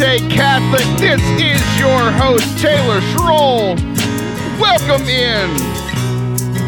[0.00, 0.98] Forte Catholic.
[0.98, 3.76] This is your host, Taylor Schroll.
[4.58, 5.50] Welcome in.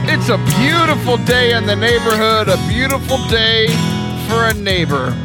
[0.06, 3.68] It's a beautiful day in the neighborhood, a beautiful day
[4.28, 5.16] for a neighbor.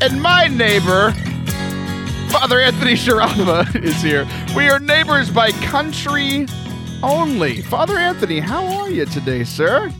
[0.00, 1.12] And my neighbor,
[2.30, 4.26] Father Anthony Sciarappa, is here.
[4.56, 6.46] We are neighbors by country
[7.02, 7.60] only.
[7.60, 9.92] Father Anthony, how are you today, sir?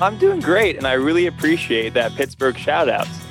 [0.00, 3.23] I'm doing great, and I really appreciate that Pittsburgh shout outs.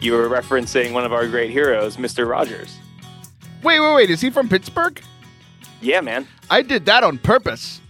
[0.00, 2.28] You were referencing one of our great heroes, Mr.
[2.28, 2.76] Rogers.
[3.62, 4.10] Wait, wait, wait.
[4.10, 5.00] Is he from Pittsburgh?
[5.80, 6.26] Yeah, man.
[6.50, 7.80] I did that on purpose.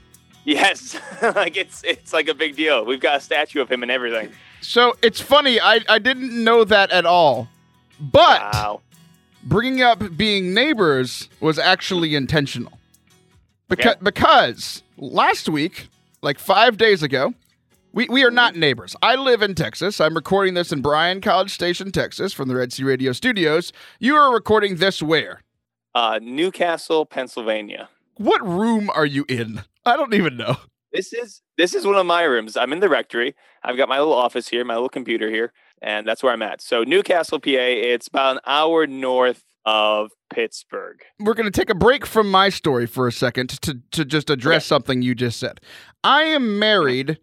[0.45, 2.85] Yes, like it's it's like a big deal.
[2.85, 4.31] We've got a statue of him and everything.
[4.61, 5.61] So it's funny.
[5.61, 7.49] I, I didn't know that at all.
[8.01, 8.81] But Wow.
[9.43, 12.79] bringing up being neighbors was actually intentional.
[13.69, 14.01] Because, Okay.
[14.05, 15.89] because last week,
[16.23, 17.35] like five days ago,
[17.97, 18.95] we, we are not neighbors.
[19.01, 20.01] I live in Texas.
[20.03, 23.73] I'm recording this in Bryan College Station, Texas, from the Red Sea Radio studios.
[23.99, 25.43] You are recording this where?
[25.95, 27.89] Uh, New Castle, Pennsylvania.
[28.19, 29.63] What room are you in?
[29.87, 30.57] I don't even know.
[30.93, 32.57] This is this is one of my rooms.
[32.57, 33.35] I'm in the rectory.
[33.63, 36.61] I've got my little office here, my little computer here, and that's where I'm at.
[36.63, 37.49] So New Castle, PA.
[37.51, 41.01] It's about an hour north of Pittsburgh.
[41.19, 44.31] we're going to take a break from my story for a second to to just
[44.31, 44.69] address Okay.
[44.69, 45.61] something you just said.
[46.05, 47.19] I am married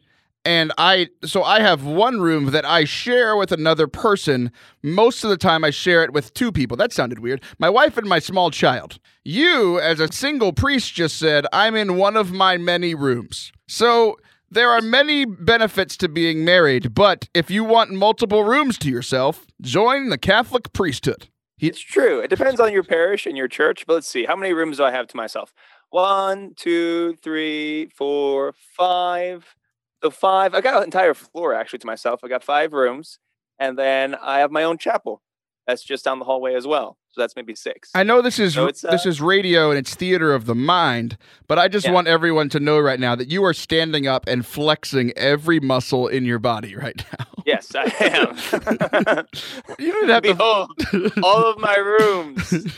[0.45, 4.51] and I so I have one room that I share with another person.
[4.81, 6.77] Most of the time I share it with two people.
[6.77, 7.41] That sounded weird.
[7.59, 8.99] My wife and my small child.
[9.23, 13.51] You as a single priest just said I'm in one of my many rooms.
[13.67, 14.17] So
[14.51, 19.47] there are many benefits to being married, but if you want multiple rooms to yourself,
[19.61, 21.27] join the Catholic priesthood.
[21.59, 22.19] It's true.
[22.19, 24.25] It depends on your parish and your church, but let's see.
[24.25, 25.53] How many rooms do I have to myself?
[25.89, 29.55] One, two, three, four, five.
[30.03, 30.53] So five.
[30.53, 32.21] I got an entire floor actually to myself.
[32.23, 33.19] I got five rooms,
[33.59, 35.21] and then I have my own chapel.
[35.65, 36.97] That's just down the hallway as well.
[37.11, 37.89] So that's maybe six.
[37.95, 40.55] I know this is So it's, this uh, is radio and it's theater of the
[40.55, 41.15] mind,
[41.47, 41.93] but I just Yeah.
[41.93, 46.07] want everyone to know right now that you are standing up and flexing every muscle
[46.09, 47.25] in your body right now.
[47.45, 49.25] yes, I am.
[49.79, 50.33] You don't have to.
[50.33, 52.67] Behold, all of my rooms.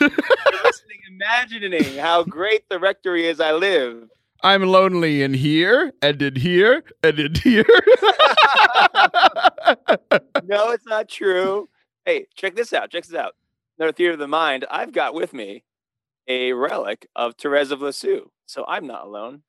[1.08, 4.08] Imagining how great the rectory is I live.
[4.46, 7.64] I'm lonely in here and in here and in here.
[10.44, 11.68] no, it's not true.
[12.04, 12.92] Hey, check this out.
[12.92, 13.34] Check this out.
[13.76, 14.64] Another theater of the mind.
[14.70, 15.64] I've got with me
[16.28, 19.42] a relic of Therese of Lisieux, so I'm not alone.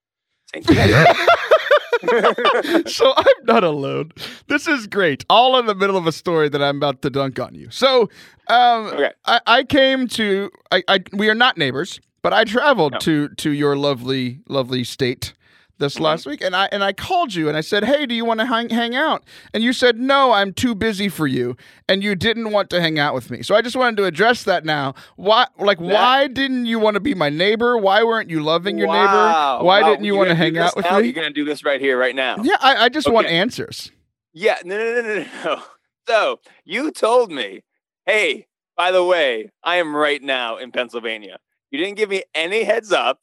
[0.51, 0.65] Saint
[2.01, 2.89] Teresa.
[2.89, 4.13] so I'm not alone.
[4.47, 5.23] This is great.
[5.29, 7.69] All in the middle of a story that I'm about to dunk on you.
[7.69, 8.09] So,
[8.47, 9.11] um, okay.
[9.25, 13.00] I, I came to I, I we are not neighbors, but I traveled No.
[13.00, 15.33] to to your lovely lovely state
[15.79, 16.01] this Mhm.
[16.01, 18.39] last week, and I and I called you and I said, "Hey, do you want
[18.39, 19.23] to hang hang out?"
[19.53, 21.56] And you said, "No, I'm too busy for you,"
[21.88, 23.44] and you didn't want to hang out with me.
[23.44, 24.95] So I just wanted to address that now.
[25.17, 27.77] Why, like, That- why didn't you want to be my neighbor?
[27.77, 28.95] Why weren't you loving your Wow.
[29.06, 29.66] neighbor?
[29.66, 30.97] Why Wow, didn't you want to hang out with now?
[31.00, 31.06] me?
[31.06, 32.38] You're gonna do this right here, right now.
[32.41, 33.91] Yeah, I, I just want answers.
[34.33, 35.61] Yeah, no, no, no, no, no.
[36.07, 37.63] So you told me,
[38.06, 41.38] hey, by the way, I am right now in Pennsylvania.
[41.72, 43.22] You didn't give me any heads up.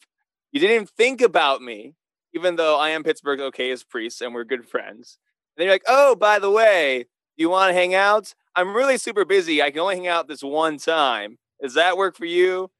[0.53, 1.95] You didn't even think about me,
[2.35, 5.19] even though I am Pittsburgh's okayest priest and we're good friends.
[5.57, 7.07] And then you're like, oh, by the way,
[7.37, 8.35] you want to hang out?
[8.55, 9.63] I'm really super busy.
[9.63, 11.39] I can only hang out this one time.
[11.61, 12.71] Does that work for you?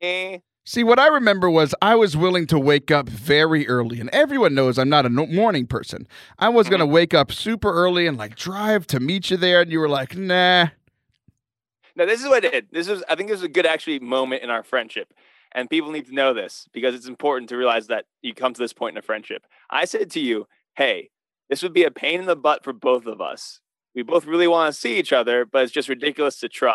[0.00, 0.38] Eh?
[0.66, 4.54] See, what I remember was I was willing to wake up very early, and everyone
[4.54, 6.08] knows I'm not a no- morning person.
[6.38, 9.60] I was going to wake up super early and like drive to meet you there,
[9.60, 10.68] and you were like, nah.
[11.96, 12.68] No, this is what I did.
[12.72, 15.12] This is I think this is a good actually moment in our friendship.
[15.52, 18.60] And people need to know this because it's important to realize that you come to
[18.60, 19.44] this point in a friendship.
[19.70, 21.10] I said to you, hey,
[21.48, 23.60] this would be a pain in the butt for both of us.
[23.94, 26.74] We both really want to see each other, but it's just ridiculous to try.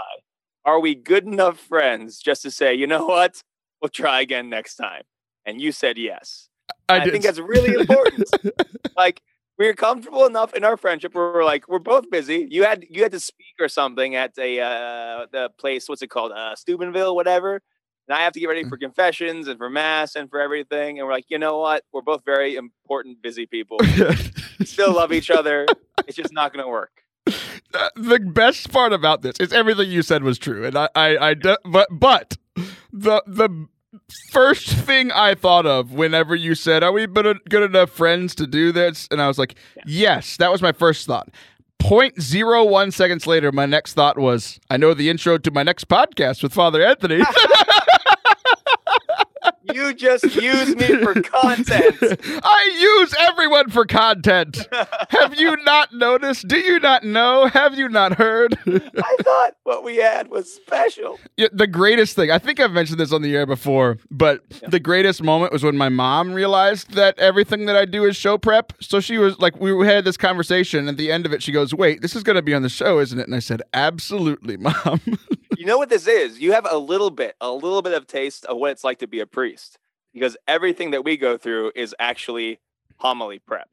[0.63, 3.43] Are we good enough friends just to say, you know what?
[3.81, 5.03] We'll try again next time?
[5.45, 6.47] And you said yes.
[6.87, 8.29] I, I, think that's really important.
[8.95, 9.21] like
[9.59, 12.47] we're comfortable enough in our friendship where we're like we're both busy.
[12.49, 15.87] You had you had to speak or something at a uh, the place.
[15.87, 16.31] What's it called?
[16.31, 17.61] Uh, Steubenville, whatever.
[18.07, 20.97] And I have to get ready for confessions and for mass and for everything.
[20.97, 21.83] And we're like, you know what?
[21.93, 23.79] We're both very important, busy people.
[24.59, 25.65] We still love each other.
[26.05, 27.03] It's just not going to work.
[27.71, 31.29] Uh, the best part about this is everything you said was true, and I, I,
[31.29, 32.35] I but, but
[32.91, 33.67] the the
[34.31, 38.47] first thing I thought of whenever you said, "Are we good good enough friends to
[38.47, 39.55] do this?" and I was like,
[39.85, 41.29] "Yes." That was my first thought.
[41.79, 45.63] Point zero one seconds later, my next thought was, "I know the intro to my
[45.63, 47.23] next podcast with Father Anthony."
[49.73, 51.97] You just use me for content.
[52.01, 54.67] I use everyone for content.
[55.09, 56.47] Have you not noticed?
[56.47, 57.47] Do you not know?
[57.47, 58.57] Have you not heard?
[58.67, 61.19] I thought what we had was special.
[61.37, 64.69] Yeah, the greatest thing, I think I've mentioned this on the air before, but Yeah.
[64.69, 68.37] the greatest moment was when my mom realized that everything that I do is show
[68.37, 68.73] prep.
[68.81, 70.87] So she was like, we had this conversation.
[70.87, 72.69] At the end of it, she goes, Wait, this is going to be on the
[72.69, 73.25] show, isn't it?
[73.27, 75.01] And I said, Absolutely, mom.
[75.59, 76.39] You know what this is?
[76.39, 79.07] You have a little bit, a little bit of taste of what it's like to
[79.07, 79.77] be a priest
[80.13, 82.61] because everything that we go through is actually
[82.95, 83.67] homily prep.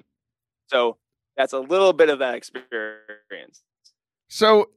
[0.67, 0.97] So
[1.37, 3.63] that's a little bit of that experience.
[4.27, 4.71] so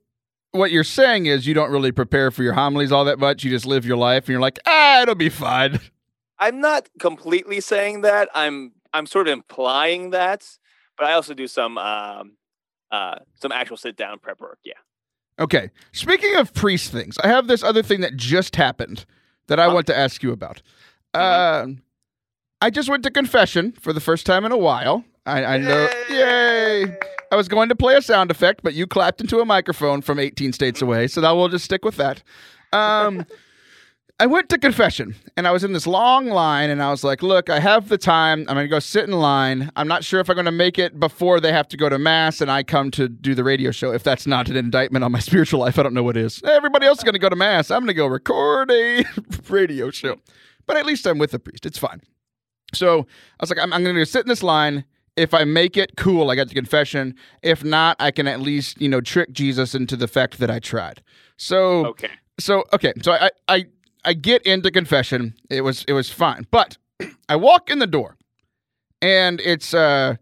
[0.52, 3.44] what you're saying is you don't really prepare for your homilies all that much.
[3.44, 5.80] You just live your life and you're like, Ah, it'll be fine.
[6.38, 8.30] I'm not completely saying that.
[8.36, 10.48] I'm I'm sort of implying that,
[10.96, 12.34] but I also do some um
[12.92, 14.60] uh some actual sit down prep work.
[14.64, 14.74] Yeah.
[15.40, 15.70] Okay.
[15.94, 19.06] Speaking of priest things, I have this other thing that just happened
[19.48, 19.74] that I Huh?
[19.74, 20.62] want to ask you about.
[21.16, 21.64] Mhm.
[21.64, 21.82] Um,
[22.62, 25.06] I just went to confession for the first time in a while.
[25.26, 25.88] I, I know.
[26.10, 26.98] Yay!
[27.32, 30.20] I was going to play a sound effect, but you clapped into a microphone from
[30.20, 32.22] 18 states away, so that we'll just stick with that.
[32.74, 33.26] Um,
[34.21, 37.24] I went to confession, and I was in this long line, and I was like,
[37.24, 38.39] "Look, I have the time.
[38.50, 39.71] I'm going to go sit in line.
[39.77, 41.98] I'm not sure if I'm going to make it before they have to go to
[41.98, 43.94] mass, and I come to do the radio show.
[43.94, 46.42] If that's not an indictment on my spiritual life, I don't know what is.
[46.44, 47.71] Everybody else is going to go to mass.
[47.71, 49.06] I'm going to go record a
[49.50, 50.18] radio show,
[50.66, 51.66] but at least I'm with the priest.
[51.66, 52.01] It's fine."
[52.74, 53.06] So I
[53.42, 54.83] was like, I'm, I'm going to sit in this line.
[55.16, 56.30] If I make it, cool.
[56.30, 57.16] I got the confession.
[57.42, 60.60] If not, I can at least, you know, trick Jesus into the fact that I
[60.60, 61.01] tried.
[61.36, 62.12] So, Okay.
[62.39, 62.94] so okay.
[63.01, 63.66] So I, I,
[64.06, 65.36] I get into confession.
[65.50, 66.48] It was, it was fine.
[66.51, 66.78] But
[67.30, 68.18] I walk in the door,
[69.01, 70.16] and it's, uh,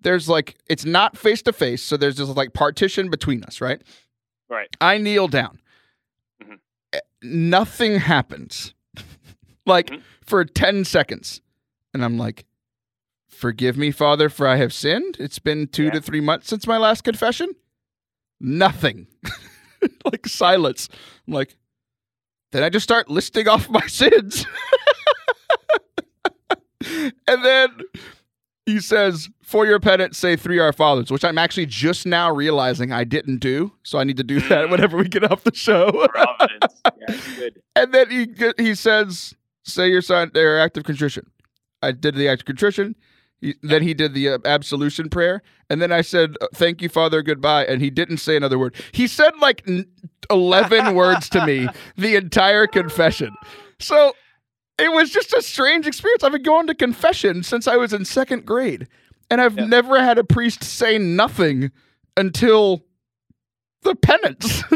[0.00, 1.82] there's like, it's not face to face.
[1.82, 3.82] So there's this like partition between us, right?
[4.48, 4.68] Right.
[4.80, 5.60] I kneel down.
[6.42, 6.58] Mhm.
[6.92, 8.74] Eh, Nothing happens.
[9.66, 10.02] like Mhm.
[10.24, 11.40] for 10 seconds.
[11.92, 12.44] And I'm like,
[13.28, 15.16] Forgive me, Father, for I have sinned.
[15.20, 15.90] It's been two Yeah.
[15.90, 17.50] to three months since my last confession.
[18.40, 19.06] Nothing.
[20.04, 20.88] like silence.
[21.26, 21.56] I'm like,
[22.52, 24.46] then I just start listing off my sins.
[27.26, 27.70] and then
[28.66, 32.92] he says, For your penance, say three Our Fathers, which I'm actually just now realizing
[32.92, 33.72] I didn't do.
[33.82, 34.70] So I need to do that Mm.
[34.70, 35.90] whenever we get off the show.
[36.08, 36.80] Providence.
[36.84, 37.62] yeah, good.
[37.76, 38.26] And then he
[38.62, 39.34] he says,
[39.64, 41.30] "Say your sign or act of contrition."
[41.80, 42.96] I did the act of contrition.
[43.40, 46.88] He, then he did the uh, absolution prayer, and then I said, uh, "Thank you,
[46.88, 48.74] Father, goodbye." And he didn't say another word.
[48.92, 49.86] He said like n-
[50.30, 53.34] eleven words to me the entire confession.
[53.78, 54.12] So
[54.78, 56.24] it was just a strange experience.
[56.24, 58.88] I've been going to confession since I was in second grade,
[59.30, 59.66] and I've Yeah.
[59.66, 61.70] never had a priest say nothing
[62.16, 62.84] until
[63.82, 64.62] the penance.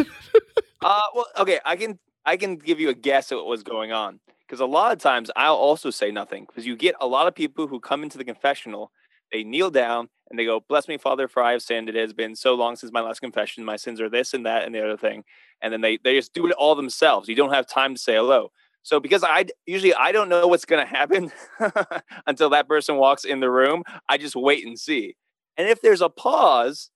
[0.84, 3.92] Uh, well, okay, I can I can give you a guess at what was going
[3.92, 4.18] on
[4.52, 7.34] because a lot of times I'll also say nothing because you get a lot of
[7.34, 8.92] people who come into the confessional,
[9.32, 11.88] they kneel down and they go, "Bless me, Father, for I have sinned.
[11.88, 13.64] It has been so long since my last confession.
[13.64, 15.24] My sins are this and that and the other thing,"
[15.62, 17.30] and then they they just do it all themselves.
[17.30, 18.52] You don't have time to say hello.
[18.82, 21.32] So because I usually I don't know what's going to happen
[22.26, 25.16] until that person walks in the room, I just wait and see.
[25.56, 26.90] And if there's a pause,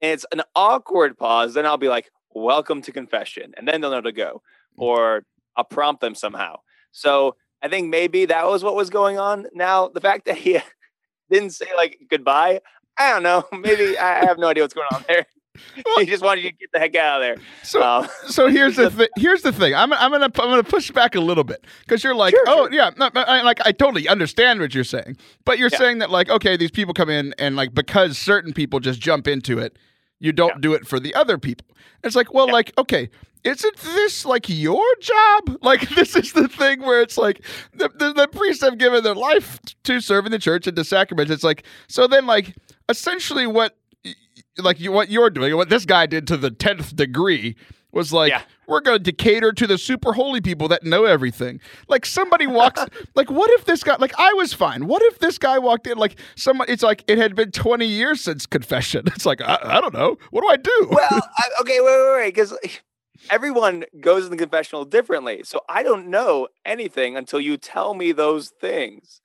[0.00, 3.52] and it's an awkward pause, then I'll be like, welcome to confession.
[3.58, 4.40] And then they'll know to go.
[4.78, 4.82] Mm.
[4.82, 5.22] Or
[5.56, 6.60] I'll prompt them somehow.
[6.92, 9.46] So I think maybe that was what was going on.
[9.54, 10.58] Now, the fact that he
[11.30, 12.60] didn't say like goodbye,
[12.98, 13.44] I don't know.
[13.58, 15.26] Maybe I have no idea what's going on there.
[15.98, 17.44] he just wanted you to get the heck out of there.
[17.64, 19.74] so Um, so here's the thi- here's the thing.
[19.74, 22.56] I'm I'm gonna I'm gonna push back a little bit because you're like, Sure, oh
[22.66, 22.72] sure.
[22.72, 25.78] yeah, no, I, like I totally understand what you're saying, but you're Yeah.
[25.78, 29.26] saying that like, okay, these people come in and like because certain people just jump
[29.28, 29.76] into it,
[30.20, 30.60] you don't Yeah.
[30.60, 31.66] do it for the other people.
[32.04, 32.52] It's like, well, Yeah.
[32.54, 33.10] like okay.
[33.44, 35.58] Isn't this like your job?
[35.62, 37.44] Like this is the thing where it's like
[37.74, 41.30] the, the, the priests have given their life to serving the church and the sacraments.
[41.30, 42.54] It's like so then like
[42.88, 43.76] essentially what
[44.58, 47.56] like you, what you're doing, what this guy did to the tenth degree
[47.92, 48.42] was like Yeah.
[48.68, 51.60] we're going to cater to the super holy people that know everything.
[51.88, 54.86] Like somebody walks, like what if this guy, like I was fine.
[54.86, 56.68] What if this guy walked in, like someone?
[56.70, 59.04] It's like it had been twenty years since confession.
[59.14, 60.16] It's like I, I don't know.
[60.30, 60.88] What do I do?
[60.90, 62.54] well, I, okay, wait, wait, wait, because
[63.28, 65.42] everyone goes in the confessional differently.
[65.44, 69.20] So I don't know anything until you tell me those things.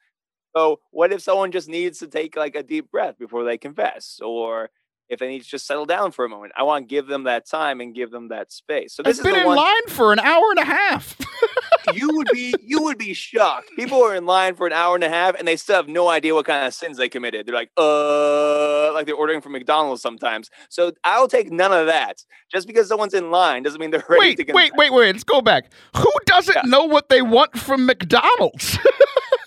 [0.56, 4.20] So what if someone just needs to take like a deep breath before they confess,
[4.24, 4.70] or
[5.10, 6.54] if they need to just settle down for a moment?
[6.58, 8.96] I want to give them that time and give them that space.
[8.96, 9.58] So this I've is been the in one.
[9.58, 11.18] line for an hour and a half.
[11.94, 13.70] you would be you would be shocked.
[13.76, 16.08] People are in line for an hour and a half and they still have no
[16.10, 17.46] idea what kind of sins they committed.
[17.46, 20.50] They're like, uh, like they're ordering from McDonald's sometimes.
[20.70, 22.24] So I'll take none of that.
[22.52, 24.72] Just because someone's in line doesn't mean they're ready Wait, to confess.
[24.72, 25.12] wait, wait, wait.
[25.14, 25.72] Let's go back.
[25.98, 26.62] Who doesn't Yeah.
[26.66, 28.78] know what they want from McDonald's?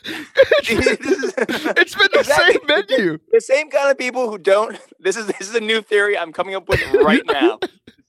[0.70, 2.54] It's been the Exactly.
[2.54, 3.18] same menu.
[3.32, 6.32] the same kind of people who don't this is this is a new theory I'm
[6.32, 7.58] coming up with right now.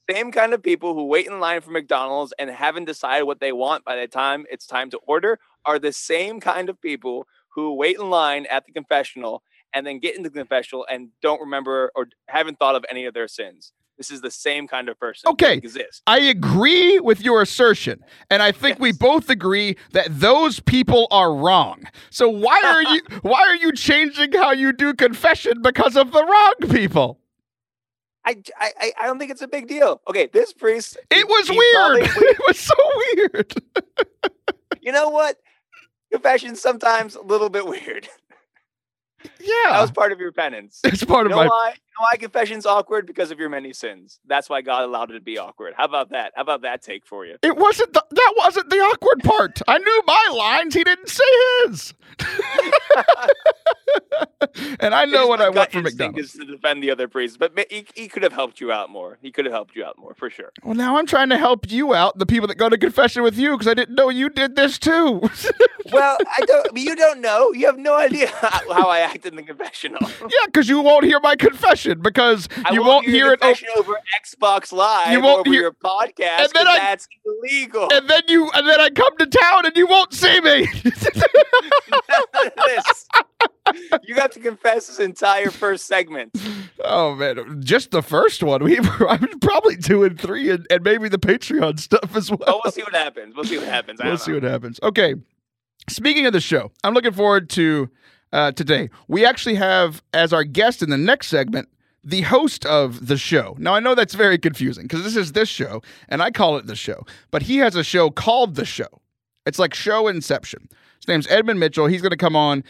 [0.09, 3.51] Same kind of people who wait in line for McDonald's and haven't decided what they
[3.51, 7.75] want by the time it's time to order are the same kind of people who
[7.75, 11.91] wait in line at the confessional and then get into the confessional and don't remember
[11.95, 13.71] or haven't thought of any of their sins.
[13.97, 15.27] This is the same kind of person.
[15.27, 15.53] that Okay.
[15.57, 16.01] exists.
[16.07, 17.99] I agree with your assertion,
[18.31, 21.83] and I think we both agree that those people are wrong.
[22.09, 26.23] So why are you why are you changing how you do confession because of the
[26.23, 27.19] wrong people?
[28.59, 30.01] I, I I- don't think it's a big deal.
[30.07, 30.97] Okay, this priest.
[31.09, 32.09] It was he weird.
[32.09, 32.75] probably- It was so
[33.15, 33.53] weird.
[34.81, 35.37] you know what?
[36.11, 38.07] Confession's sometimes a little bit weird.
[39.39, 40.79] That was part of your penance.
[40.83, 41.47] it's part You of know my.
[41.47, 41.67] why?
[41.69, 43.05] You know why confession's awkward?
[43.05, 44.19] Because of your many sins.
[44.27, 45.73] That's why God allowed it to be awkward.
[45.77, 46.33] How about that?
[46.35, 47.37] How about that take for you?
[47.41, 49.61] It wasn't the, that wasn't the awkward part.
[49.67, 50.73] I knew my lines.
[50.73, 51.23] He didn't say
[51.65, 51.93] his.
[54.79, 56.19] and I know what I want from McDonald's.
[56.19, 59.17] Is to defend the other priests, but he, he could have helped you out more.
[59.21, 60.51] He could have helped you out more for sure.
[60.63, 63.37] Well, now I'm trying to help you out, the people that go to confession with
[63.37, 65.21] you, because I didn't know you did this too.
[65.91, 66.77] Well, I don't.
[66.77, 67.51] You don't know.
[67.51, 69.99] You have no idea how, I acted in the confessional.
[70.21, 73.39] yeah, because you won't hear my confession because I you won't won't hear hear it.
[73.75, 73.93] o- over
[74.23, 75.11] Xbox Live.
[75.11, 76.39] You won't over hear- your podcast.
[76.39, 77.89] And then I- that's illegal.
[77.91, 80.67] and then you, and then I come to town and you won't see me.
[84.03, 86.35] You have to confess this entire first segment.
[86.83, 88.63] oh man, just the first one.
[88.63, 92.39] We I'm probably two and three, and, and maybe the Patreon stuff as well.
[92.39, 93.35] But we'll see what happens.
[93.35, 93.99] We'll see what happens.
[93.99, 94.37] We'll don't see know.
[94.37, 94.79] what happens.
[94.81, 95.13] Okay.
[95.87, 97.89] Speaking of the show, I'm looking forward to
[98.33, 98.89] uh, today.
[99.07, 101.69] We actually have as our guest in the next segment
[102.03, 103.55] the host of the show.
[103.59, 106.67] Now I know that's very confusing because this is this show and I call it
[106.67, 108.87] the show, but he has a show called the show.
[109.45, 110.69] It's like show inception.
[110.99, 111.87] His name's Edmund Mitchell.
[111.87, 112.63] He's going to come on.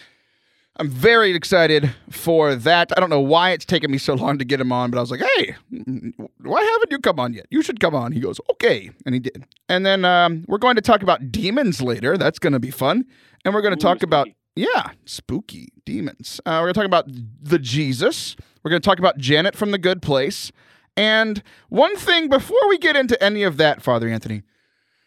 [0.78, 2.94] I'm very excited for that.
[2.96, 5.02] I don't know why it's taken me so long to get him on, but I
[5.02, 7.48] was like, hey, why haven't you come on yet?
[7.50, 8.14] You should come on.
[8.14, 8.90] He goes, okay.
[9.06, 9.46] And he did.
[9.68, 12.18] And then um, we're going to talk about demons later.
[12.18, 13.06] That's going to be fun.
[13.44, 14.30] And we're going to talk about.
[14.60, 16.42] Yeah, spooky demons.
[16.46, 17.06] Uh, we're going to talk about
[17.42, 18.36] the Jesus.
[18.64, 20.52] We're going to talk about Janet from The Good Place.
[20.98, 24.44] And one thing before we get into any of that, Father Anthony,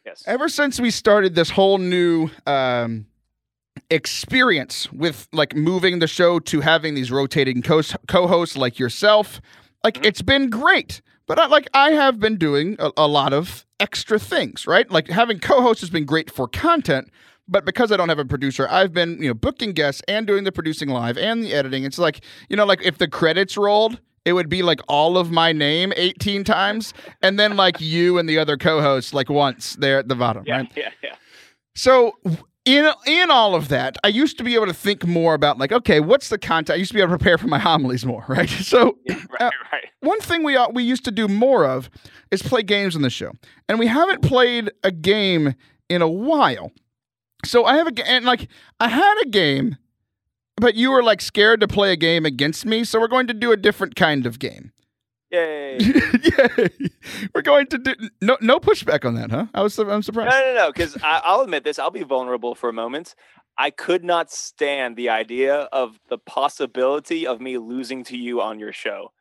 [0.06, 0.22] Yes.
[0.26, 3.06] ever since we started this whole new um,
[3.90, 9.40] experience with like moving the show to having these rotating co- co-hosts like yourself
[9.84, 10.06] like Mhm.
[10.06, 14.18] it's been great but I, like i have been doing a, a lot of extra
[14.18, 17.10] things right like having co-hosts has been great for content
[17.52, 20.44] but because i don't have a producer i've been you know booking guests and doing
[20.44, 24.00] the producing live and the editing it's like you know like if the credits rolled
[24.24, 28.28] it would be like all of my name 18 times and then like you and
[28.28, 31.14] the other co-hosts like once there at the bottom Yeah, right yeah, yeah.
[31.76, 32.16] so
[32.64, 35.72] in in all of that, I used to be able to think more about like,
[35.72, 36.76] okay, what's the content?
[36.76, 38.48] I used to be able to prepare for my homilies more, right?
[38.72, 39.84] So yeah Uh, right, right.
[39.98, 41.90] one thing we we used to do more of
[42.30, 43.32] is play games on the show,
[43.68, 45.56] and we haven't played a game
[45.88, 46.70] in a while.
[47.44, 49.76] So I have a and like I had a game,
[50.56, 53.34] but you were like scared to play a game against me, so we're going to
[53.34, 54.72] do a different kind of game.
[55.30, 55.78] Yay.
[55.80, 56.68] Yay!
[57.34, 59.46] We're going to do no no pushback on that, huh?
[59.54, 60.30] I was I'm surprised.
[60.30, 60.72] No, no, no.
[60.72, 61.78] Because I'll admit this.
[61.78, 63.14] I'll be vulnerable for a moment.
[63.58, 68.58] I could not stand the idea of the possibility of me losing to you on
[68.58, 69.12] your show.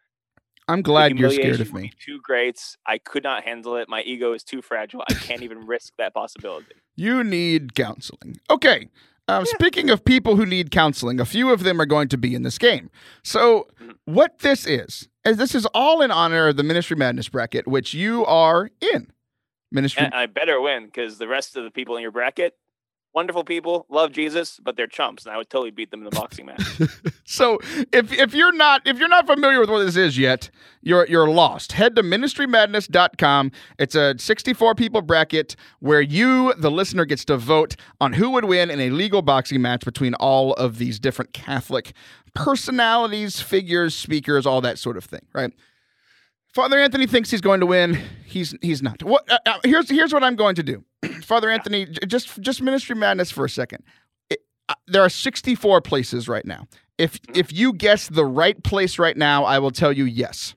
[0.67, 1.81] I'm glad you're scared of me.
[1.83, 2.59] be Too great.
[2.85, 3.89] I could not handle it.
[3.89, 5.03] My ego is too fragile.
[5.09, 6.75] I can't even risk that possibility.
[6.95, 8.39] You need counseling.
[8.49, 8.89] Okay.
[9.27, 9.53] Um, Yeah.
[9.55, 12.43] Speaking of people who need counseling, a few of them are going to be in
[12.43, 12.89] this game.
[13.23, 13.95] So, Mhm.
[14.05, 17.93] what this is, is this is all in honor of the Ministry Madness bracket, which
[17.93, 19.11] you are in.
[19.71, 20.03] Ministry.
[20.05, 22.55] And I better win because the rest of the people in your bracket,
[23.13, 26.15] wonderful people, love Jesus, but they're chumps, and I would totally beat them in the
[26.15, 26.61] boxing match.
[27.25, 27.59] so,
[27.91, 30.49] if if you're not if you're not familiar with what this is yet,
[30.81, 31.73] you're you're lost.
[31.73, 33.51] Head to ministrymadness.com.
[33.79, 38.45] It's a 64 people bracket where you, the listener, gets to vote on who would
[38.45, 41.93] win in a legal boxing match between all of these different Catholic
[42.33, 45.51] personalities, figures, speakers, all that sort of thing, right?
[46.53, 47.97] Father Anthony thinks he's going to win.
[48.25, 49.03] He's he's not.
[49.03, 49.29] What?
[49.31, 50.83] Uh, uh, here's here's what I'm going to do.
[51.21, 53.83] Father Anthony, just just Ministry Madness for a second.
[54.29, 56.67] It, uh, there are 64 places right now.
[56.97, 60.55] If if you guess the right place right now, I will tell you yes.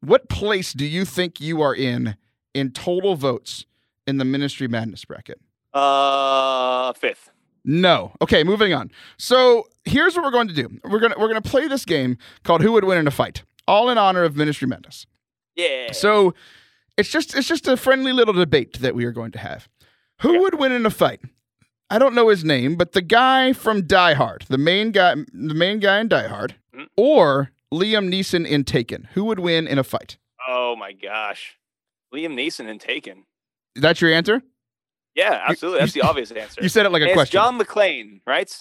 [0.00, 2.16] What place do you think you are in
[2.54, 3.66] in total votes
[4.06, 5.40] in the Ministry Madness bracket?
[5.72, 7.30] Uh, fifth.
[7.64, 8.12] No.
[8.22, 8.90] Okay, moving on.
[9.18, 10.68] So here's what we're going to do.
[10.84, 13.90] We're gonna we're gonna play this game called Who Would Win in a Fight, all
[13.90, 15.06] in honor of Ministry Madness.
[15.56, 15.92] Yeah.
[15.92, 16.34] So
[16.96, 19.68] it's just it's just a friendly little debate that we are going to have.
[20.20, 20.38] Who Yeah.
[20.40, 21.20] would win in a fight?
[21.88, 25.54] I don't know his name, but the guy from Die Hard, the main guy, the
[25.54, 26.86] main guy in Die Hard, Mhm.
[26.96, 29.08] or Liam Neeson in Taken.
[29.14, 30.16] Who would win in a fight?
[30.48, 31.56] oh my gosh,
[32.14, 33.24] Liam Neeson and Taken.
[33.76, 34.42] That's your answer?
[35.14, 35.80] Yeah, absolutely.
[35.80, 36.60] That's the obvious answer.
[36.62, 37.32] You said it like a And question.
[37.32, 38.52] John McClane, right?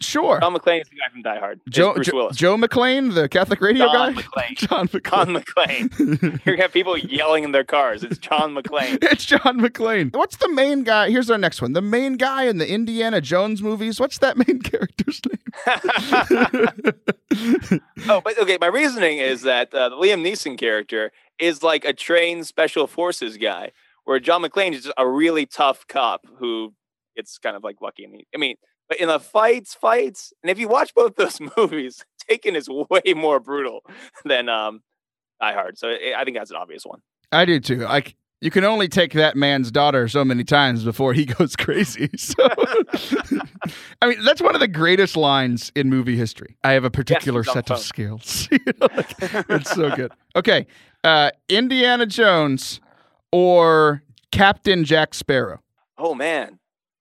[0.00, 0.40] Sure.
[0.40, 1.60] John McClane is the guy from Die Hard.
[1.66, 2.36] It's Joe, Bruce Willis.
[2.36, 4.22] Joe McClane, the Catholic radio John guy.
[4.22, 4.56] McClane.
[4.56, 5.88] John John McClane.
[5.88, 6.40] McClane.
[6.46, 8.04] You're have people yelling in their cars.
[8.04, 8.98] It's John McClane.
[9.02, 10.14] it's John McClane.
[10.14, 11.10] What's the main guy?
[11.10, 11.72] Here's our next one.
[11.72, 13.98] The main guy in the Indiana Jones movies.
[13.98, 15.38] What's that main character's name?
[18.08, 18.58] oh, but okay.
[18.60, 23.36] My reasoning is that uh, the Liam Neeson character is like a trained special forces
[23.36, 23.72] guy,
[24.04, 26.72] where John McClane is just a really tough cop who
[27.16, 28.06] gets kind of like lucky.
[28.34, 28.56] I mean,
[28.92, 33.14] but in the fights, fights, and if you watch both those movies, Taken is way
[33.16, 33.80] more brutal
[34.26, 34.82] than um,
[35.40, 35.78] Die Hard.
[35.78, 37.00] So I I think that's an obvious one.
[37.32, 37.78] I do too.
[37.78, 42.10] Like you can only take that man's daughter so many times before he goes crazy.
[42.18, 42.34] So
[44.02, 46.58] I mean, that's one of the greatest lines in movie history.
[46.62, 48.46] I have a particular on set of skills.
[48.50, 49.14] You know, like,
[49.48, 50.12] it's so good.
[50.36, 50.66] Okay.
[51.02, 52.78] Uh Indiana Jones
[53.32, 55.60] or Captain Jack Sparrow.
[55.96, 56.58] Oh man,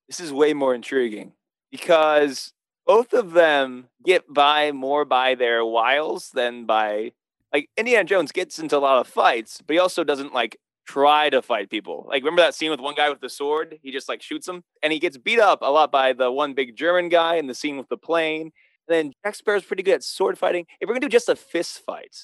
[0.08, 1.34] this is way more intriguing
[1.72, 2.54] because
[2.86, 7.14] both of them get by more by their wiles than by
[7.54, 11.30] like Indiana Jones gets into a lot of fights, but he also doesn't like try
[11.30, 12.06] to fight people.
[12.08, 13.80] Like remember that scene with one guy with the sword?
[13.82, 16.54] He just like shoots him and he gets beat up a lot by the one
[16.54, 18.52] big German guy in the scene with the plane.
[18.88, 20.66] And then Jack Sparrow's pretty good at sword fighting.
[20.80, 22.18] If we're gonna do just a fist fight,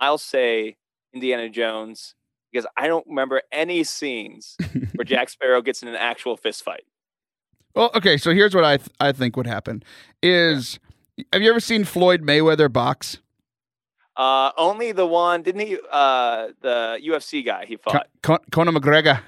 [0.00, 0.76] I'll say
[1.14, 2.14] Indiana Jones
[2.52, 4.56] because I don't remember any scenes
[4.94, 6.84] where Jack Sparrow gets in an actual fist fight.
[7.76, 9.82] Well, okay, so here's what I th- I think would happen
[10.22, 10.80] is
[11.32, 13.18] have you ever seen Floyd Mayweather box?
[14.16, 15.76] Uh, only the one, didn't he?
[15.92, 18.06] Uh, the UFC guy he fought.
[18.22, 19.20] Con- Conor McGregor.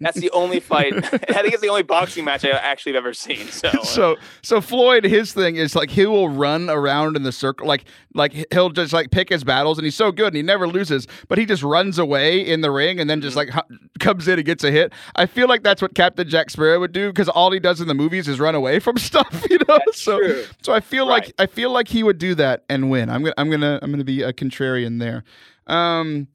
[0.00, 0.94] That's the only fight.
[0.96, 3.46] I think it's the only boxing match I actually have ever seen.
[3.48, 7.32] So, uh, so so Floyd, his thing is like he will run around in the
[7.32, 10.42] circle, like like he'll just like pick his battles, and he's so good, and he
[10.42, 13.76] never loses, but he just runs away in the ring, and then just like hu-
[13.98, 14.92] comes in and gets a hit.
[15.16, 17.88] I feel like that's what Captain Jack Sparrow would do because all he does in
[17.88, 19.78] the movies is run away from stuff, you know.
[19.86, 20.44] That's so true.
[20.62, 23.10] so I feel like I feel like he would do that and win.
[23.10, 25.24] I'm gonna I'm gonna I'm gonna be a contrarian there.
[25.66, 26.26] Um,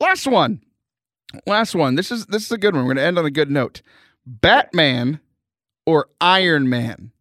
[0.00, 0.60] last one,
[1.46, 1.94] last one.
[1.94, 2.84] This is this is a good one.
[2.84, 3.82] We're gonna end on a good note.
[4.26, 5.20] Batman
[5.86, 7.12] or Iron Man.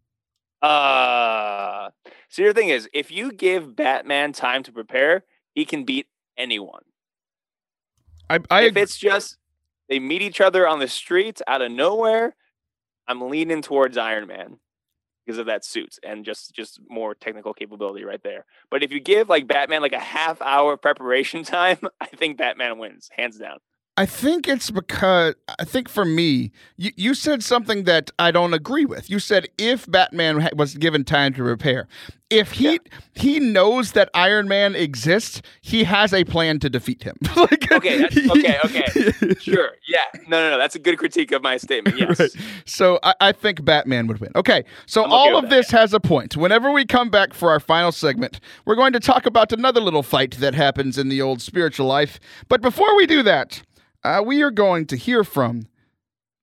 [0.61, 1.89] uh,
[2.29, 6.83] so your thing is, if you give Batman time to prepare, he can beat anyone.
[8.29, 9.37] I I if it's just
[9.87, 12.35] they meet each other on the streets out of nowhere,
[13.07, 14.59] I'm leaning towards Iron Man
[15.25, 18.45] because of that suit and just just more technical capability right there.
[18.69, 22.77] But if you give like Batman like a half hour preparation time, I think Batman
[22.77, 23.57] wins hands down.
[23.99, 28.53] I think it's because I think for me, you, you said something that I don't
[28.53, 29.09] agree with.
[29.09, 31.85] You said if Batman was given time to repair,
[32.29, 32.77] if he Yeah.
[33.13, 37.17] he knows that Iron Man exists, he has a plan to defeat him.
[37.35, 39.33] like, Okay, that's- okay, okay.
[39.39, 39.71] Sure.
[39.85, 39.97] Yeah.
[40.29, 40.57] No, no, no.
[40.57, 41.97] That's a good critique of my statement.
[41.99, 42.19] Yes.
[42.21, 42.29] Right.
[42.63, 44.31] So I, I think Batman would win.
[44.37, 46.37] Okay, so okay all of that, this has a point.
[46.37, 50.03] Whenever we come back for our final segment, we're going to talk about another little
[50.03, 52.17] fight that happens in the old spiritual life.
[52.47, 53.61] But before we do that,
[54.03, 55.67] uh, we are going to hear from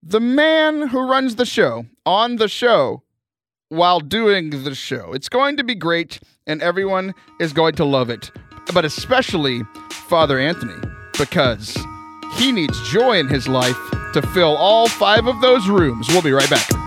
[0.02, 3.02] the man who runs the show on the show
[3.68, 5.12] while doing the show.
[5.12, 8.30] It's going to be great, and everyone is going to love it,
[8.72, 10.80] but especially Father Anthony,
[11.18, 11.76] because
[12.36, 13.78] he needs joy in his life
[14.12, 16.08] to fill all five of those rooms.
[16.08, 16.85] We'll be right back.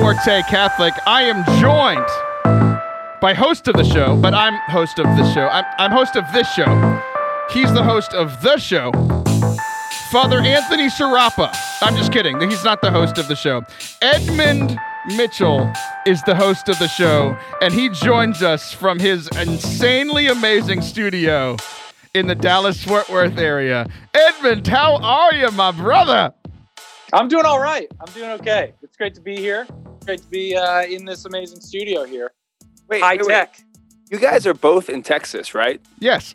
[0.00, 0.94] Forte Catholic.
[1.06, 2.06] I am joined
[3.20, 5.46] by host of the show, but I'm host of this show.
[5.48, 7.02] I'm, I'm host of this show.
[7.52, 8.92] He's the host of the show.
[10.10, 11.54] Father Anthony Sciarappa.
[11.82, 12.40] I'm just kidding.
[12.40, 13.62] He's not the host of the show.
[14.00, 14.80] Edmund
[15.16, 15.70] Mitchell
[16.06, 21.58] is the host of the show, and he joins us from his insanely amazing studio
[22.14, 23.86] in the Dallas Fort Worth area.
[24.14, 26.32] Edmund, how are you, my brother?
[27.12, 27.86] I'm doing all right.
[28.00, 28.72] I'm doing okay.
[28.82, 29.66] It's great to be here.
[30.00, 32.30] It's great to be uh, in this amazing studio here.
[32.88, 33.28] Wait, High wait, wait.
[33.28, 33.60] tech.
[34.10, 35.78] You guys are both in Texas, right?
[35.98, 36.34] Yes.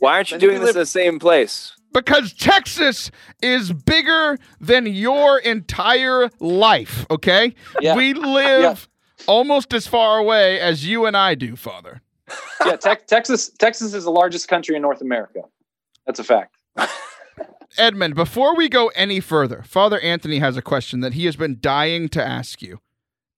[0.00, 1.72] Why aren't you Then doing this live- in the same place?
[1.94, 3.10] Because Texas
[3.42, 7.54] is bigger than your entire life, okay?
[7.80, 7.96] Yeah.
[7.96, 8.86] We live
[9.26, 12.02] almost as far away as you and I do, Father.
[12.64, 13.48] yeah, Tex Texas.
[13.58, 15.40] Texas is the largest country in North America.
[16.06, 16.54] That's a fact.
[17.76, 21.58] Edmund, before we go any further, Father Anthony has a question that he has been
[21.60, 22.78] dying to ask you.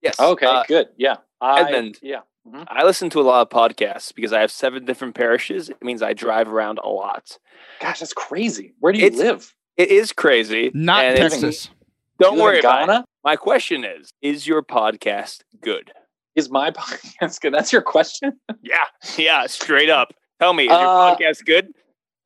[0.03, 0.19] Yes.
[0.19, 0.89] Okay, Uh, good.
[0.97, 1.99] Yeah, I, Edmund.
[2.03, 2.65] Yeah, Mhm.
[2.69, 5.69] I listen to a lot of podcasts because I have seven different parishes.
[5.71, 7.39] It means I drive around a lot.
[7.81, 8.75] gosh, that's crazy.
[8.81, 9.55] Where do you It's- live?
[9.77, 10.71] It is crazy.
[10.75, 11.71] Not and it's- Texas.
[12.19, 13.05] Don't worry about it.
[13.25, 15.93] My question is: Is your podcast good?
[16.37, 17.53] Is my podcast good?
[17.55, 18.39] That's your question.
[18.63, 18.77] Yeah,
[19.17, 20.13] yeah, straight up.
[20.41, 21.69] Tell me, is your Uh, podcast good?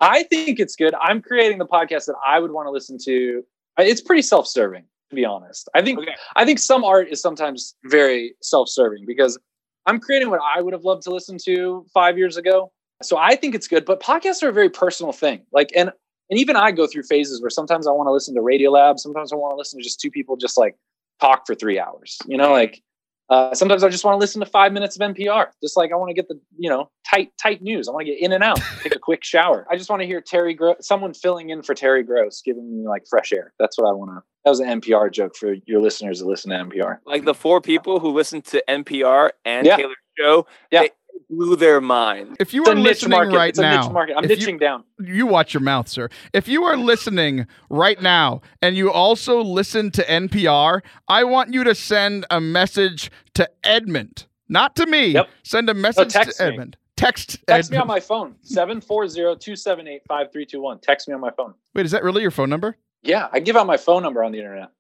[0.01, 0.95] I think it's good.
[1.01, 3.45] I'm creating the podcast that I would want to listen to.
[3.79, 5.69] Uh, It's pretty self-serving, to be honest.
[5.75, 6.15] I think Okay.
[6.35, 9.39] I think some art is sometimes very self-serving because
[9.87, 12.73] I'm creating what I would have loved to listen to five years ago.
[13.03, 13.85] So I think it's good.
[13.85, 15.43] But podcasts are a very personal thing.
[15.53, 15.93] Like and
[16.29, 18.99] and even I go through phases where sometimes I want to listen to Radio Lab,
[18.99, 20.77] sometimes I want to listen to just two people just like
[21.21, 22.19] talk for three hours.
[22.27, 22.83] You know, like
[23.29, 25.47] uh, sometimes I just want to listen to five minutes of NPR.
[25.63, 27.89] Just like I want to get the you know tight tight news.
[27.89, 29.67] I want to get in and out, take a quick shower.
[29.71, 32.89] I just want to hear Terry Gross, someone filling in for Terry Gross, giving me
[32.89, 33.53] like fresh air.
[33.59, 34.23] That's what I want to.
[34.47, 36.99] That was an NPR joke for your listeners that listen to NPR.
[37.05, 39.77] Like the four people who listen to NPR and Yeah.
[39.77, 40.83] Taylor's show, Yeah.
[40.83, 40.91] they
[41.29, 42.37] blew their mind.
[42.39, 43.37] If you It's are a niche listening market.
[43.37, 44.15] right it's a now, niche market.
[44.17, 44.85] I'm if you- down.
[45.01, 46.09] you watch your mouth, sir.
[46.33, 51.65] If you are listening right now and you also listen to NPR, I want you
[51.65, 55.07] to send a message to Edmund, not to me.
[55.09, 55.29] Yep.
[55.43, 56.51] Send a message text to me.
[56.51, 56.77] Edmund.
[56.97, 60.81] Text, Text me on my phone 740-278-5321.
[60.83, 61.55] Text me on my phone.
[61.75, 62.77] Wait, is that really your phone number?
[63.07, 64.71] Yeah, I give out my phone number on the internet.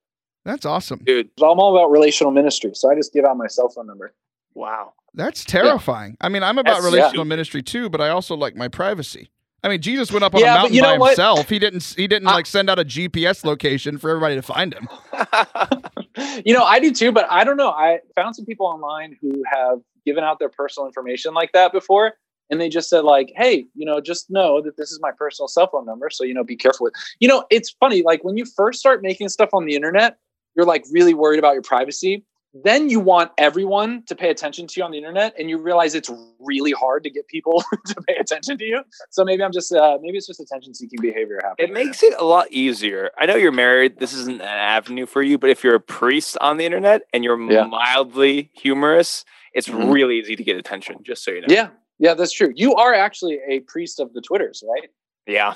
[0.45, 1.01] That's awesome.
[1.05, 4.13] Dude, I'm all about relational ministry, so I just give out my cell phone number.
[4.55, 4.93] wow.
[5.15, 6.17] That's terrifying.
[6.21, 7.29] I mean, I'm about That's- relational yeah.
[7.31, 9.31] ministry too, but I also like my privacy.
[9.65, 11.09] I mean, Jesus went up on Yeah, a mountain you by know what?
[11.13, 11.49] himself.
[11.49, 11.83] He didn't.
[11.97, 14.87] He didn't I- like send out a GPS location for everybody to find him.
[16.45, 17.71] you know, I do too, but I don't know.
[17.71, 22.13] I found some people online who have given out their personal information like that before.
[22.51, 25.49] And they just said, like, hey, you know, just know that this is my personal
[25.49, 26.11] cell phone number.
[26.11, 29.03] So, you know, be careful with you know, it's funny, like when you first start
[29.03, 30.19] making stuff on the internet,
[30.55, 32.25] you're like really worried about your privacy.
[32.65, 35.95] Then you want everyone to pay attention to you on the internet, and you realize
[35.95, 38.83] it's really hard to get people to pay attention to you.
[39.11, 41.69] So maybe I'm just uh maybe it's just attention seeking behavior happening.
[41.71, 43.11] It makes it a lot easier.
[43.19, 43.99] I know you're married.
[43.99, 47.23] This isn't an avenue for you, but if you're a priest on the internet and
[47.25, 47.65] you're Yeah.
[47.65, 49.93] mildly humorous, it's Mhm.
[49.93, 51.49] really easy to get attention, just so you know.
[51.51, 52.53] Yeah, yeah, that's true.
[52.55, 54.91] You are actually a priest of the Twitters, right?
[55.27, 55.55] Yeah.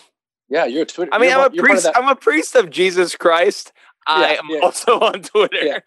[0.49, 1.13] Yeah, you're a Twitter.
[1.15, 1.97] I mean, I'm a one- you're part of priest.
[1.97, 3.73] I'm a priest of Jesus Christ.
[4.07, 4.59] I Yeah, am yeah.
[4.61, 5.57] also on Twitter.
[5.63, 5.79] Yeah.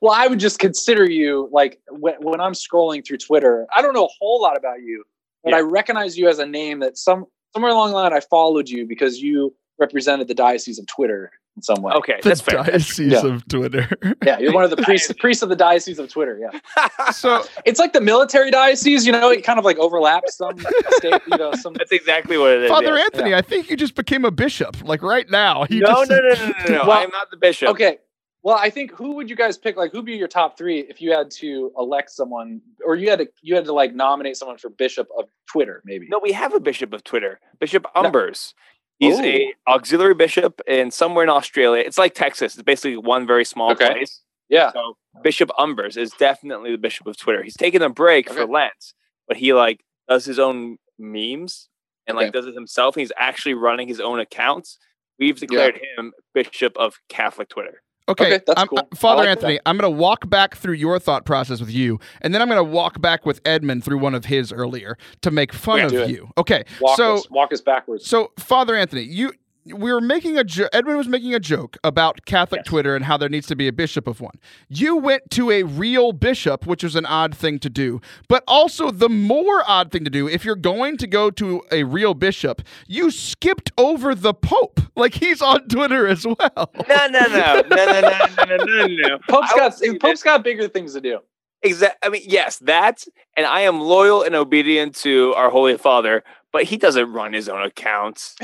[0.00, 3.66] Well, I would just consider you like when, when I'm scrolling through Twitter.
[3.74, 5.04] I don't know a whole lot about you,
[5.42, 5.54] but.
[5.54, 7.24] I recognize you as a name that some
[7.54, 11.62] somewhere along the line I followed you because you represented the diocese of Twitter in
[11.62, 11.92] some way.
[11.94, 12.62] Okay, The that's fair.
[12.62, 13.26] diocese Yeah.
[13.26, 13.88] of Twitter.
[14.24, 16.38] Yeah, you're one of the priests priests of the diocese of Twitter.
[16.40, 19.06] Yeah, so it's like the military diocese.
[19.06, 20.56] You know, it kind of like overlaps some
[20.98, 21.20] state.
[21.30, 21.74] You know, some.
[21.74, 22.70] That's exactly what it is.
[22.70, 23.10] Father yes.
[23.12, 25.64] Anthony, I think you just became a bishop, like right now.
[25.68, 26.88] You No, just, no, no, no, no, no.
[26.88, 27.68] Well, I am not the bishop.
[27.70, 27.98] Okay.
[28.44, 29.76] Well, I think who would you guys pick?
[29.76, 33.18] Like, who'd be your top three if you had to elect someone, or you had
[33.18, 36.06] to you had to like nominate someone for bishop of Twitter, maybe?
[36.08, 38.54] No, we have a bishop of Twitter, Bishop Umbers.
[38.98, 39.24] He's Ooh.
[39.24, 39.74] a oh.
[39.74, 41.82] auxiliary bishop in somewhere in Australia.
[41.86, 42.54] It's like Texas.
[42.54, 43.90] It's basically one very small Okay.
[43.90, 44.22] place.
[44.48, 44.72] Yeah.
[44.72, 47.42] So Bishop Umbers is definitely the bishop of Twitter.
[47.42, 48.94] He's taking a break for Lent,
[49.26, 51.68] but he like does his own memes
[52.06, 52.38] and like Okay.
[52.38, 52.94] does it himself.
[52.94, 54.78] He's actually running his own accounts.
[55.18, 57.82] We've declared him bishop of Catholic Twitter.
[58.08, 58.78] Okay, Okay, that's I'm- cool.
[58.78, 62.00] uh, Father like Anthony, I'm going to walk back through your thought process with you,
[62.22, 65.30] and then I'm going to walk back with Edmund through one of his earlier to
[65.30, 66.10] make fun of it.
[66.10, 66.30] you.
[66.38, 68.06] Okay, Walk so us walk us backwards.
[68.06, 69.32] so Father Anthony, you
[69.74, 72.66] we were making a jo- Edmund was making a joke about Catholic Yes.
[72.66, 74.34] Twitter and how there needs to be a bishop of one.
[74.68, 78.90] You went to a real bishop, which is an odd thing to do, but also
[78.90, 82.62] the more odd thing to do if you're going to go to a real bishop,
[82.86, 84.80] you skipped over the Pope.
[84.98, 86.72] Like he's on Twitter as well.
[86.88, 89.18] No, no, no, no, no, no, no, no, no, no.
[89.28, 91.20] Pope's I would got say Pope's got bigger things to do.
[91.62, 91.98] Exactly.
[92.02, 93.04] I mean, yes, that,
[93.36, 97.48] and I am loyal and obedient to our Holy Father, but he doesn't run his
[97.48, 98.34] own accounts.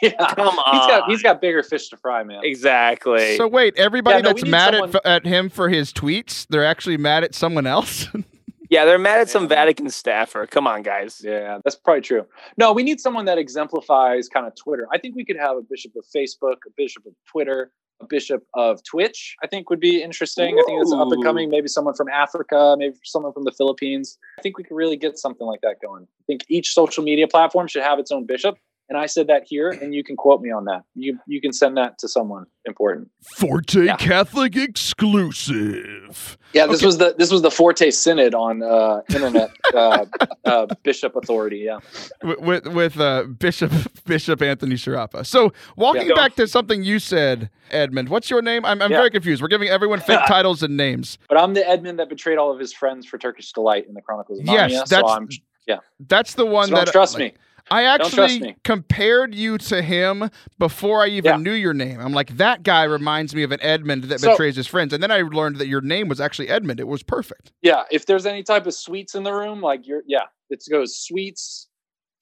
[0.02, 0.74] Yeah, Come on.
[0.76, 2.40] he's got he's got bigger fish to fry, man.
[2.42, 3.36] exactly.
[3.36, 6.46] So wait, everybody Yeah, no, that's need mad someone- at, at him for his tweets,
[6.48, 8.06] they're actually mad at someone else.
[8.70, 9.48] yeah, they're mad at some Yeah.
[9.48, 10.46] Vatican staffer.
[10.46, 11.20] Come on, guys.
[11.22, 12.24] Yeah, that's probably true.
[12.56, 14.86] No, we need someone that exemplifies kind of Twitter.
[14.92, 18.42] I think we could have a bishop of Facebook, a bishop of Twitter, a bishop
[18.54, 20.58] of Twitch, I think would be interesting.
[20.58, 21.50] I think it's up and coming.
[21.50, 24.16] Maybe someone from Africa, maybe someone from the Philippines.
[24.38, 26.04] I think we could really get something like that going.
[26.04, 28.56] I think each social media platform should have its own bishop.
[28.90, 30.82] And I said that here, and you can quote me on that.
[30.96, 33.08] You you can send that to someone important.
[33.22, 33.96] Forte Yeah.
[33.96, 36.36] Catholic exclusive.
[36.52, 36.86] Yeah, this Okay.
[36.86, 40.06] was the this was the Forte Synod on uh, internet uh,
[40.44, 41.58] uh, bishop authority.
[41.58, 41.78] Yeah,
[42.24, 43.70] with with, with uh, Bishop
[44.06, 45.24] Bishop Anthony Sciarappa.
[45.24, 46.14] So walking Yeah.
[46.16, 48.08] back to something you said, Edmund.
[48.08, 48.64] What's your name?
[48.64, 48.96] I'm, I'm Yeah.
[48.98, 49.40] very confused.
[49.40, 51.16] We're giving everyone fake titles and names.
[51.28, 54.02] but I'm the Edmund that betrayed all of his friends for Turkish delight in the
[54.02, 55.28] Chronicles of Yes, that's so I'm,
[55.68, 55.76] yeah.
[56.08, 57.38] That's the one so that trust like, me.
[57.70, 60.28] I actually compared you to him
[60.58, 61.36] before I even Yeah.
[61.36, 62.00] knew your name.
[62.00, 64.92] I'm like, that guy reminds me of an Edmund that So- betrays his friends.
[64.92, 66.80] And then I learned that your name was actually Edmund.
[66.80, 67.52] It was perfect.
[67.62, 70.96] Yeah, if there's any type of sweets in the room, like you're, yeah, it goes
[70.96, 71.68] sweets,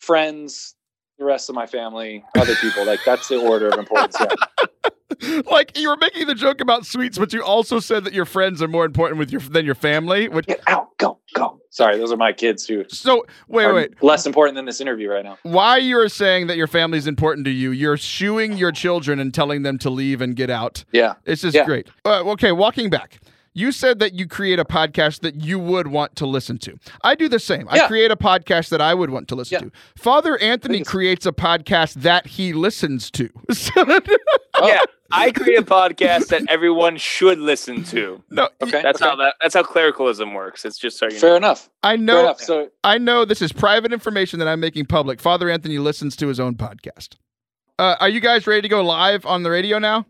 [0.01, 0.75] friends,
[1.19, 2.85] the rest of my family, other people.
[2.85, 4.17] Like that's the order of importance.
[4.21, 5.41] Yeah.
[5.51, 8.63] like you were making the joke about sweets, but you also said that your friends
[8.63, 10.29] are more important with your than your family.
[10.29, 11.61] Which Get out, go, go.
[11.71, 14.03] Sorry, those are my kids who so wait, are wait.
[14.03, 15.39] less important than this interview right now.
[15.43, 17.73] Why you're saying that your family is important to you?
[17.73, 20.85] You're shooing your children and telling them to leave and get out.
[20.93, 21.15] Yeah.
[21.25, 21.65] It's just Yeah.
[21.67, 21.89] great.
[22.05, 23.21] Uh, okay, walking back.
[23.55, 26.79] You said that you create a podcast that you would want to listen to.
[27.03, 27.67] I do the same.
[27.71, 29.61] I create a podcast that I would want to listen Yeah.
[29.69, 29.73] to.
[29.97, 33.29] Father Anthony creates a podcast that he listens to.
[33.53, 34.07] So that-
[34.61, 34.67] Oh.
[34.67, 34.81] Yeah,
[35.13, 38.23] I create a podcast that everyone should listen to.
[38.29, 38.83] no, Okay.
[38.83, 39.35] That's how that.
[39.41, 40.65] That's how clericalism works.
[40.65, 41.19] It's just so you know.
[41.21, 41.69] Fair enough.
[41.85, 42.21] I Fair know.
[42.21, 42.41] enough.
[42.41, 45.21] So I know this is private information that I'm making public.
[45.21, 47.11] Father Anthony listens to his own podcast.
[47.79, 50.07] Uh, are you guys ready to go live on the radio now?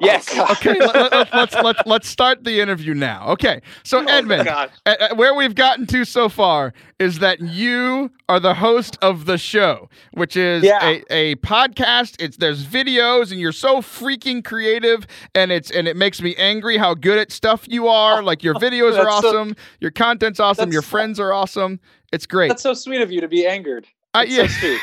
[0.00, 0.28] Yes.
[0.32, 3.28] Oh, Okay, let, let, let, let's let's let's start the interview now.
[3.30, 4.70] Okay, so Oh, Edmund, God.
[4.86, 9.24] uh, uh, where we've gotten to so far is that you are the host of
[9.26, 10.78] the show, which is Yeah.
[10.82, 12.20] a, a podcast.
[12.20, 16.76] It's there's videos, and you're so freaking creative, and it's and it makes me angry
[16.76, 18.22] how good at stuff you are.
[18.22, 21.80] Like your videos are That's so- awesome, your content's awesome, your friends are awesome.
[22.12, 22.48] It's great.
[22.48, 23.86] that's so sweet of you to be angered.
[24.14, 24.78] Uh, That's yeah.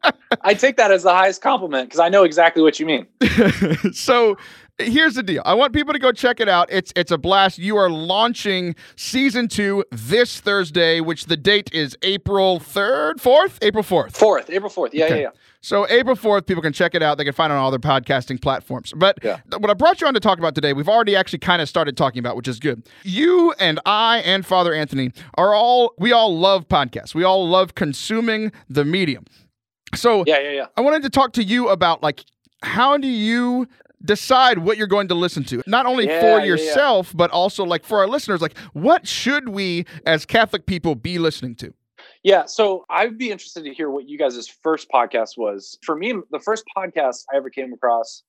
[0.42, 3.06] I take that as the highest compliment because I know exactly what you mean.
[3.92, 4.36] so
[4.78, 5.42] here's the deal.
[5.44, 6.68] I want people to go check it out.
[6.70, 7.58] It's it's a blast.
[7.58, 13.82] You are launching season two this Thursday, which the date is April third, fourth, April
[13.82, 14.16] fourth.
[14.16, 14.92] Fourth, April fourth.
[14.94, 15.14] Yeah, Okay.
[15.16, 15.30] yeah, yeah.
[15.62, 17.18] So April fourth, people can check it out.
[17.18, 18.92] They can find it on all their podcasting platforms.
[18.96, 19.38] But Yeah.
[19.58, 21.96] what I brought you on to talk about today, we've already actually kind of started
[21.96, 22.86] talking about, which is good.
[23.02, 27.14] You and I and Father Anthony are all we all love podcasts.
[27.14, 29.24] We all love consuming the medium.
[29.94, 30.66] So Yeah, yeah, yeah.
[30.76, 32.24] I wanted to talk to you about like
[32.62, 33.66] how do you
[34.04, 36.44] decide what you're going to listen to not only Yeah, for yeah, yeah.
[36.44, 41.18] yourself but also like for our listeners like what should we as catholic people be
[41.18, 41.72] listening to
[42.22, 45.78] Yeah, so I'd be interested to hear what you guys' first podcast was.
[45.82, 48.22] For me, the first podcast I ever came across,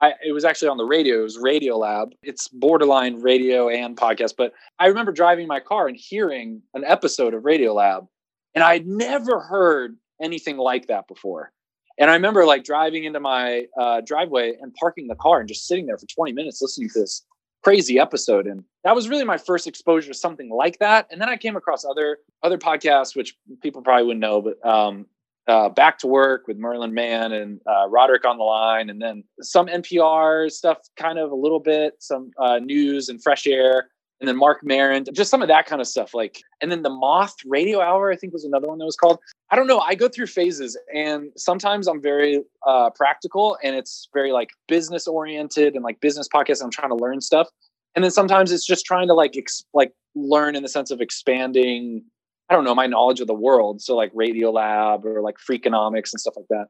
[0.00, 1.20] I, it was actually on the radio.
[1.20, 2.12] It was Radio Lab.
[2.22, 7.34] It's borderline radio and podcast, but I remember driving my car and hearing an episode
[7.34, 8.06] of Radio Lab,
[8.54, 11.50] and I'd never heard anything like that before.
[11.98, 15.66] And I remember like driving into my uh, driveway and parking the car and just
[15.66, 17.24] sitting there for 20 minutes listening to this
[17.62, 18.46] crazy episode.
[18.46, 21.08] And that was really my first exposure to something like that.
[21.10, 25.06] And then i came across other other podcasts which people probably wouldn't know but um
[25.48, 29.24] uh, back to work with merlin mann and uh, roderick on the line and then
[29.40, 33.88] some npr stuff kind of a little bit some uh, news and fresh air
[34.20, 36.90] and then mark Maron, just some of that kind of stuff like and then the
[36.90, 39.18] moth radio hour i think was another one that was called.
[39.50, 44.08] I don't know i go through phases and sometimes i'm very uh, practical and it's
[44.12, 47.48] very like business oriented and like business podcasts i'm trying to learn stuff.
[47.94, 51.00] And then sometimes it's just trying to like ex- like learn in the sense of
[51.00, 52.04] expanding
[52.50, 53.80] i don't know my knowledge of the world.
[53.82, 56.66] So like radio lab or like freakonomics and stuff like that.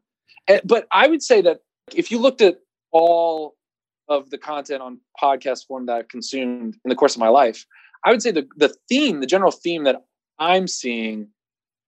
[0.46, 1.60] And- but i would say that
[1.94, 2.58] if you looked at
[2.92, 3.54] all
[4.08, 7.64] of the content on podcast form that i've consumed in the course of my life
[8.04, 10.04] i would say the, the theme the general theme that
[10.38, 11.28] i'm seeing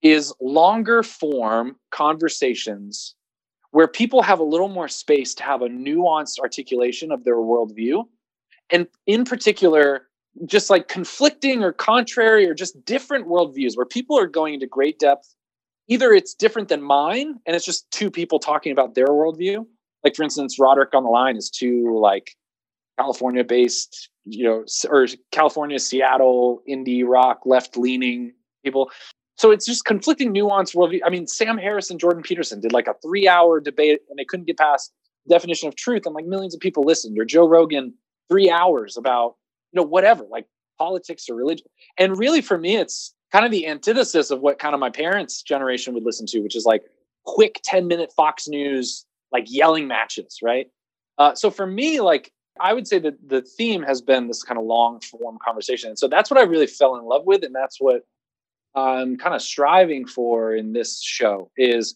[0.02, 3.14] is longer form conversations
[3.70, 8.04] where people have a little more space to have a nuanced articulation of their worldview.
[8.70, 10.06] And in particular
[10.46, 14.98] just like conflicting or contrary or just different worldviews where people are going into great
[15.00, 15.35] depth.
[15.88, 19.66] Either it's different than mine and it's just two people talking about their worldview
[20.04, 22.36] like for instance roderick on the line is two like
[22.98, 28.32] california based you know or california seattle indie rock left leaning
[28.64, 28.90] people.
[29.36, 31.00] So it's just conflicting nuance worldview.
[31.04, 34.24] I mean sam harris and jordan peterson did like a three hour debate and they
[34.24, 34.92] couldn't get past
[35.28, 36.02] definition of truth.
[36.06, 37.18] And like millions of people listened.
[37.18, 37.94] Or joe rogan
[38.28, 39.36] three hours about
[39.72, 40.46] you know whatever like
[40.78, 41.66] politics or religion.
[41.98, 45.42] And really for me it's kind of the antithesis of what kind of my parents
[45.42, 46.82] generation would listen to which is like
[47.24, 50.68] quick 10 minute fox news like yelling matches right
[51.18, 54.58] Uh, so for me, like I would say that the theme has been this kind
[54.58, 55.90] of long form conversation.
[55.90, 57.44] And so that's what I really fell in love with.
[57.44, 58.02] And that's what
[58.74, 61.94] I'm kind of striving for in this show is,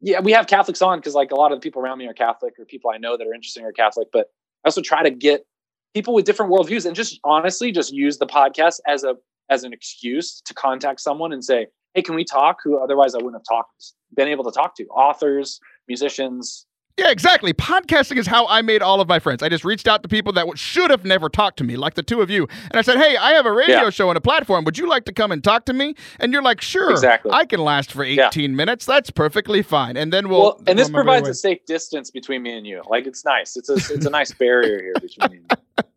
[0.00, 2.14] yeah, we have Catholics on because like a lot of the people around me are
[2.14, 4.26] Catholic or people I know that are interesting are Catholic, but
[4.64, 5.46] I also try to get
[5.94, 9.14] people with different worldviews and just honestly just use the podcast as a
[9.48, 12.58] as an excuse to contact someone and say, hey, can we talk?
[12.64, 16.66] Who otherwise I wouldn't have talked, been able to talk to authors, musicians,
[16.98, 17.52] yeah, exactly.
[17.52, 19.42] Podcasting is how I made all of my friends.
[19.42, 22.02] I just reached out to people that should have never talked to me, like the
[22.02, 22.48] two of you.
[22.70, 23.90] And I said, Hey, I have a radio yeah.
[23.90, 24.64] show and a platform.
[24.64, 25.94] Would you like to come and talk to me?
[26.20, 26.90] And you're like, Sure.
[26.90, 27.32] Exactly.
[27.32, 28.48] I can last for 18 yeah.
[28.48, 28.86] minutes.
[28.86, 29.96] That's perfectly fine.
[29.96, 30.40] And then we'll.
[30.40, 32.82] well and this provides a safe distance between me and you.
[32.88, 33.56] Like, it's nice.
[33.56, 35.56] It's a, it's a nice barrier here between you.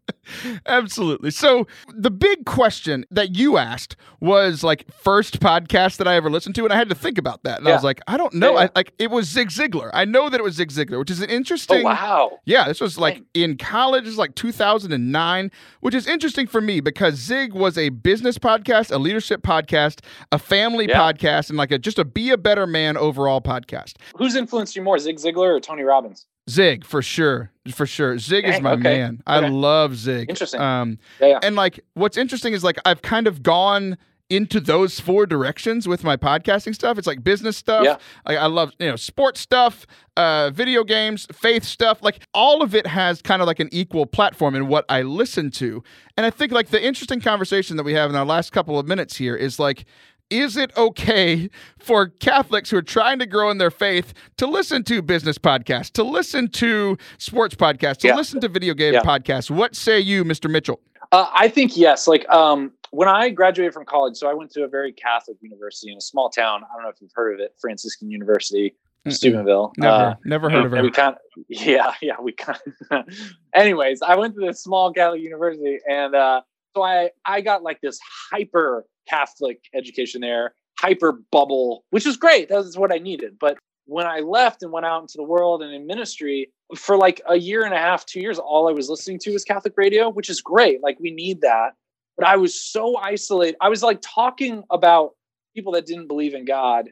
[0.65, 1.31] Absolutely.
[1.31, 6.55] So the big question that you asked was like first podcast that I ever listened
[6.55, 7.59] to, and I had to think about that.
[7.59, 7.73] And yeah.
[7.73, 8.53] I was like, I don't know.
[8.53, 8.67] Yeah, yeah.
[8.67, 9.89] I, like it was Zig Ziglar.
[9.93, 11.81] I know that it was Zig Ziglar, which is an interesting.
[11.81, 12.39] Oh wow.
[12.45, 13.25] Yeah, this was like Dang.
[13.33, 14.05] in college.
[14.05, 18.97] This like 2009, which is interesting for me because Zig was a business podcast, a
[18.97, 19.99] leadership podcast,
[20.31, 23.93] a family podcast, and like a just a be a better man overall podcast.
[24.17, 26.25] Who's influenced you more, Zig Ziglar or Tony Robbins?
[26.49, 28.17] Zig for sure, for sure.
[28.17, 28.81] Zig is my okay.
[28.81, 29.21] man.
[29.27, 29.49] I okay.
[29.49, 30.29] love Zig.
[30.29, 30.59] Interesting.
[30.59, 31.39] Um, yeah, yeah.
[31.43, 33.97] And like, what's interesting is like I've kind of gone
[34.29, 36.97] into those four directions with my podcasting stuff.
[36.97, 37.83] It's like business stuff.
[37.83, 37.97] Yeah.
[38.27, 42.03] Like I love, you know, sports stuff, uh, video games, faith stuff.
[42.03, 45.49] Like all of it has kind of like an equal platform in what I listen
[45.51, 45.83] to.
[46.15, 48.87] And I think like the interesting conversation that we have in our last couple of
[48.87, 49.85] minutes here is like
[50.29, 54.83] is it okay for Catholics who are trying to grow in their faith to listen
[54.85, 58.15] to business podcasts, to listen to sports podcasts, to yeah.
[58.15, 59.01] listen to video game yeah.
[59.01, 59.49] podcasts?
[59.49, 60.49] What say you, Mr.
[60.49, 60.79] Mitchell?
[61.11, 62.07] Uh, I think yes.
[62.07, 65.91] Like um, when I graduated from college, so I went to a very Catholic university
[65.91, 66.63] in a small town.
[66.63, 69.13] I don't know if you've heard of it, Franciscan University, Mm-mm.
[69.13, 69.73] Steubenville.
[69.77, 70.83] Never, uh, never heard of it.
[70.83, 72.59] We kind of, yeah, yeah, we kind.
[72.91, 73.05] Of
[73.55, 76.41] anyways, I went to this small Catholic university, and uh,
[76.75, 77.99] so I I got like this
[78.31, 82.49] hyper Catholic education there, hyper bubble, which was great.
[82.49, 83.37] That was what I needed.
[83.39, 87.21] But when I left and went out into the world and in ministry for like
[87.27, 90.09] a year and a half, two years, all I was listening to was Catholic radio,
[90.09, 90.81] which is great.
[90.83, 91.71] Like we need that.
[92.15, 93.55] But I was so isolated.
[93.61, 95.11] I was like talking about
[95.55, 96.89] people that didn't believe in God.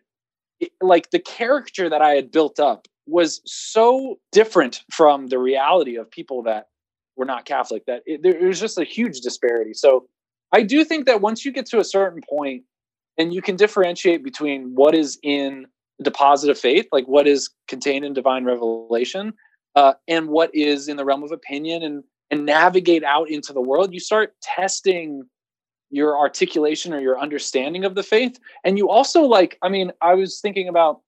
[0.59, 5.97] It, like the character that I had built up was so different from the reality
[5.97, 6.67] of people that
[7.15, 9.73] were not Catholic that it, there was just a huge disparity.
[9.73, 10.07] So
[10.51, 12.63] I do think that once you get to a certain point
[13.17, 15.65] and you can differentiate between what is in
[15.97, 19.33] the deposit of faith, like what is contained in divine revelation,
[19.75, 23.61] uh, and what is in the realm of opinion and and navigate out into the
[23.61, 25.23] world, you start testing
[25.89, 28.37] your articulation or your understanding of the faith.
[28.63, 31.01] And you also like, I mean, I was thinking about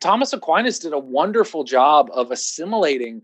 [0.00, 3.22] Thomas Aquinas did a wonderful job of assimilating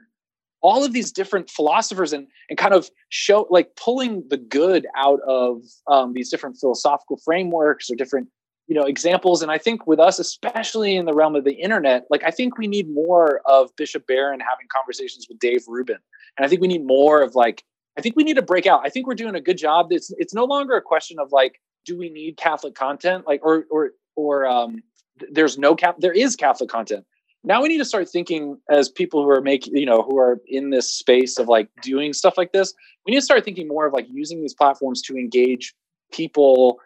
[0.63, 5.21] all of these different philosophers and and kind of show like pulling the good out
[5.27, 8.29] of um, these different philosophical frameworks or different
[8.69, 9.43] you know examples.
[9.43, 12.57] And i think with us especially in the realm of the internet like i think
[12.57, 15.99] we need more of bishop barron having conversations with dave rubin.
[16.37, 17.65] And i think we need more of like
[17.99, 18.81] i think we need to break out.
[18.85, 19.89] I think we're doing a good job.
[19.91, 23.27] It's it's no longer a question of like do we need catholic content?
[23.27, 24.83] Like or or or um
[25.31, 27.05] there's no cap there is catholic content
[27.45, 30.41] now we need to start thinking as people who are making you know who are
[30.47, 32.75] in this space of like doing stuff like this
[33.07, 35.75] we need to start thinking more of like using these platforms to engage
[36.13, 36.79] people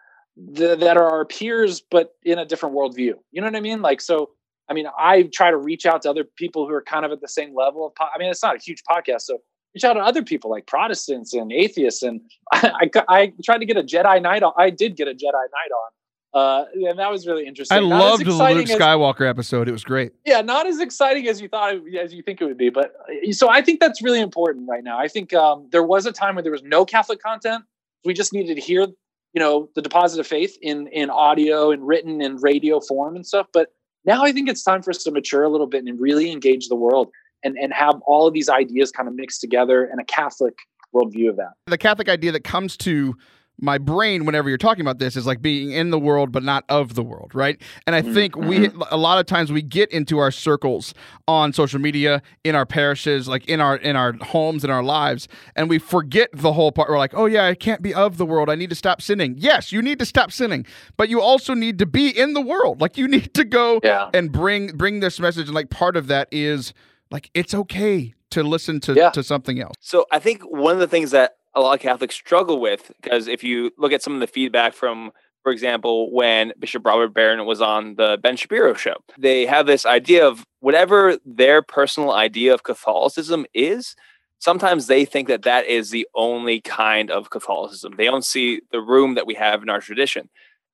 [0.55, 3.13] th- that are our peers but in a different worldview.
[3.31, 3.81] You know what i mean?
[3.81, 4.31] Like so
[4.69, 7.21] i mean i try to reach out to other people who are kind of at
[7.21, 9.39] the same level of po- i mean it's not a huge podcast so
[9.73, 13.65] reach out to other people like protestants and atheists and I, I, I tried to
[13.65, 15.91] get a jedi knight on i did get a jedi knight on
[16.37, 17.77] uh, and that was really interesting.
[17.77, 19.67] I not loved the Luke Skywalker as, episode.
[19.67, 20.13] It was great.
[20.23, 22.69] Yeah, not as exciting as you thought, as you think it would be.
[22.69, 24.99] But uh, so I think that's really important right now.
[24.99, 27.63] I think um, there was a time where there was no Catholic content.
[28.05, 31.85] We just needed to hear, you know, the deposit of faith in in audio and
[31.87, 33.47] written and radio form and stuff.
[33.51, 33.69] But
[34.05, 36.67] now I think it's time for us to mature a little bit and really engage
[36.67, 37.09] the world
[37.43, 40.55] and and have all of these ideas kind of mixed together and a Catholic
[40.93, 41.53] worldview of that.
[41.65, 43.15] The Catholic idea that comes to
[43.59, 46.63] my brain whenever you're talking about this is like being in the world but not
[46.69, 48.81] of the world right and i think we mm-hmm.
[48.91, 50.93] a lot of times we get into our circles
[51.27, 55.27] on social media in our parishes like in our in our homes in our lives
[55.55, 58.25] and we forget the whole part we're like oh yeah i can't be of the
[58.25, 60.65] world i need to stop sinning yes you need to stop sinning
[60.95, 64.09] but you also need to be in the world like you need to go yeah.
[64.13, 66.73] and bring bring this message and like part of that is
[67.09, 69.09] like it's okay to listen to yeah.
[69.09, 72.15] to something else so i think one of the things that a lot of Catholics
[72.15, 75.11] struggle with because if you look at some of the feedback from
[75.43, 78.95] for example, when Bishop Robert Barron was on the Ben Shapiro show.
[79.17, 83.95] They have this idea of whatever their personal idea of Catholicism is,
[84.39, 87.93] sometimes they think that that is the only kind of Catholicism.
[87.97, 90.29] They don't see the room that we have in our tradition.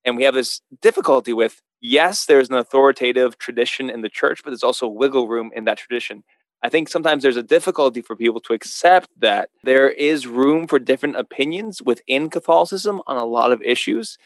[0.06, 4.50] And we have this difficulty with yes, there's an authoritative tradition in the church, but
[4.50, 6.24] there's also wiggle room in that tradition.
[6.64, 10.80] I think sometimes there's a difficulty for people to accept that there is room for
[10.80, 14.18] different opinions within Catholicism on a lot of issues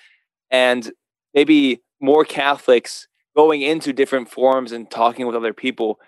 [0.52, 0.92] and
[1.34, 6.00] maybe more Catholics going into different forums and talking with other people,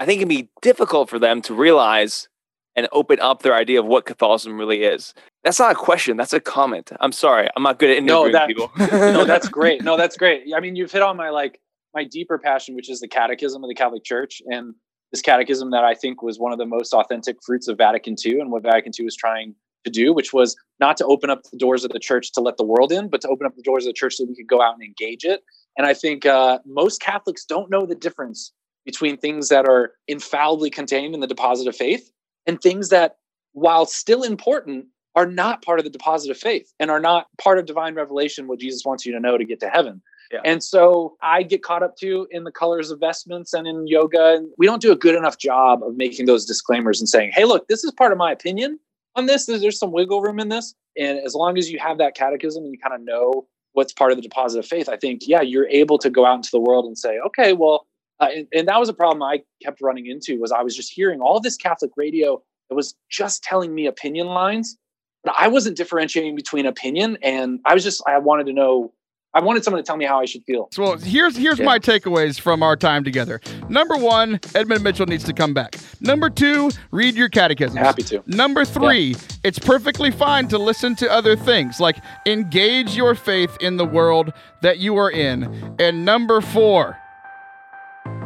[0.00, 2.28] I think it can be difficult for them to realize
[2.76, 5.14] and open up their idea of what Catholicism really is.
[5.44, 6.16] That's not a question.
[6.16, 6.92] That's a comment.
[7.00, 7.48] I'm sorry.
[7.56, 8.70] I'm not good at interviewing no, that, people.
[8.78, 9.82] no, that's great.
[9.82, 10.44] No, that's great.
[10.54, 11.60] I mean, you've hit on my like
[11.94, 14.74] my deeper passion, which is the Catechism of the Catholic Church, and
[15.10, 18.40] this Catechism that I think was one of the most authentic fruits of Vatican II,
[18.40, 19.54] and what Vatican II was trying
[19.84, 22.56] to do, which was not to open up the doors of the church to let
[22.56, 24.46] the world in, but to open up the doors of the church so we could
[24.46, 25.42] go out and engage it.
[25.76, 28.52] And I think uh, most Catholics don't know the difference
[28.84, 32.10] between things that are infallibly contained in the deposit of faith
[32.46, 33.16] and things that,
[33.52, 34.86] while still important,
[35.16, 38.46] are not part of the deposit of faith and are not part of divine revelation,
[38.46, 40.00] what Jesus wants you to know to get to heaven.
[40.30, 40.40] Yeah.
[40.44, 44.34] And so I get caught up too in the colors of vestments and in yoga.
[44.36, 47.44] And we don't do a good enough job of making those disclaimers and saying, hey,
[47.44, 48.78] look, this is part of my opinion
[49.16, 49.46] on this.
[49.46, 50.74] There's some wiggle room in this.
[50.96, 54.12] And as long as you have that catechism and you kind of know what's part
[54.12, 56.60] of the deposit of faith, I think, yeah, you're able to go out into the
[56.60, 57.86] world and say, okay, well,
[58.20, 60.92] uh, and, and that was a problem I kept running into was I was just
[60.92, 64.76] hearing all this Catholic radio that was just telling me opinion lines,
[65.24, 68.92] but I wasn't differentiating between opinion and I was just I wanted to know
[69.32, 70.68] I wanted someone to tell me how I should feel.
[70.72, 71.64] So well, here's here's yeah.
[71.64, 73.40] my takeaways from our time together.
[73.68, 75.76] Number one, Edmund Mitchell needs to come back.
[76.00, 77.76] Number two, read your catechism.
[77.76, 78.22] Happy to.
[78.26, 79.18] Number three, yeah.
[79.44, 84.32] it's perfectly fine to listen to other things, like engage your faith in the world
[84.62, 85.76] that you are in.
[85.78, 86.98] And number four,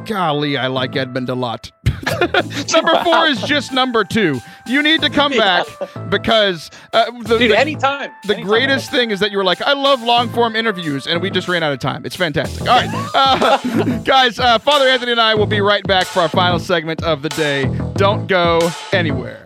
[0.06, 1.70] golly, I like Edmund a lot.
[2.72, 4.40] number four is just number two.
[4.66, 5.66] You need to come back
[6.08, 8.10] because uh, the, Dude, the, anytime.
[8.24, 8.48] The anytime.
[8.48, 11.48] greatest thing is that you were like, I love long form interviews, and we just
[11.48, 12.04] ran out of time.
[12.06, 12.62] It's fantastic.
[12.62, 16.28] All right, uh, guys, uh, Father Anthony and I will be right back for our
[16.28, 17.64] final segment of the day.
[17.94, 18.60] Don't go
[18.92, 19.43] anywhere.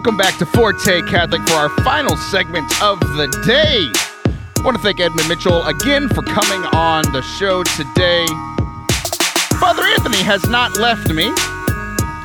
[0.00, 3.92] Welcome back to Forte Catholic for our final segment of the day.
[4.56, 8.24] I want to thank Edmund Mitchell again for coming on the show today.
[9.60, 11.30] Father Anthony has not left me,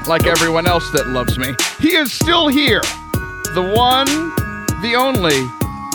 [0.08, 1.54] like everyone else that loves me.
[1.78, 2.80] He is still here.
[3.54, 4.08] The one,
[4.82, 5.42] the only,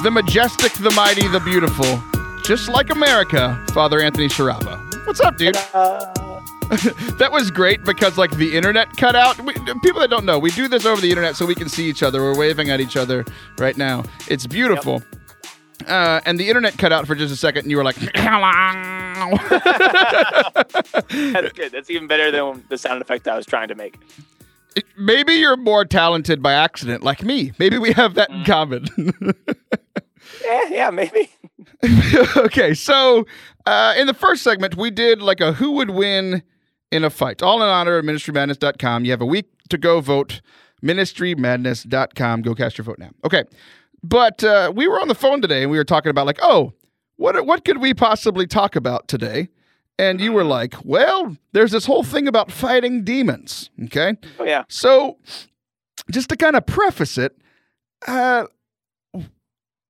[0.02, 1.98] the majestic, the mighty, the beautiful.
[2.42, 5.06] Just like America, Father Anthony Sciarappa.
[5.06, 5.56] What's up, dude?
[5.72, 6.12] Uh,
[7.18, 9.40] that was great because like the internet cut out.
[9.40, 11.88] We, people that don't know, we do this over the internet so we can see
[11.88, 12.20] each other.
[12.20, 13.24] We're waving at each other
[13.58, 14.04] right now.
[14.28, 15.02] It's beautiful.
[15.80, 15.88] Yep.
[15.88, 19.36] Uh, and the internet cut out for just a second, and you were like, "Hello."
[21.32, 21.72] That's good.
[21.72, 23.96] That's even better than the sound effect I was trying to make.
[24.96, 27.50] Maybe you're more talented by accident, like me.
[27.58, 28.46] Maybe we have that in mm.
[28.46, 28.86] common.
[30.44, 31.30] yeah, yeah, maybe.
[32.36, 33.26] okay, so
[33.66, 36.42] uh, in the first segment, we did like a who would win
[36.90, 37.42] in a fight.
[37.42, 39.04] All in honor of ministrymadness.com.
[39.04, 40.40] You have a week to go vote.
[40.82, 42.42] Ministrymadness.com.
[42.42, 43.10] Go cast your vote now.
[43.24, 43.44] Okay.
[44.02, 46.72] But uh, we were on the phone today and we were talking about like, oh,
[47.16, 49.48] what what could we possibly talk about today?
[49.98, 53.68] And you were like, well, there's this whole thing about fighting demons.
[53.84, 54.14] Okay.
[54.38, 54.64] Oh yeah.
[54.68, 55.18] So
[56.10, 57.36] just to kind of preface it,
[58.08, 58.46] uh,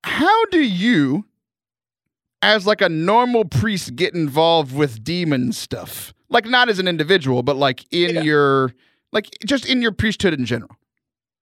[0.03, 1.26] how do you
[2.42, 6.12] as like a normal priest get involved with demon stuff?
[6.30, 8.22] Like not as an individual, but like in yeah.
[8.22, 8.74] your
[9.12, 10.76] like just in your priesthood in general.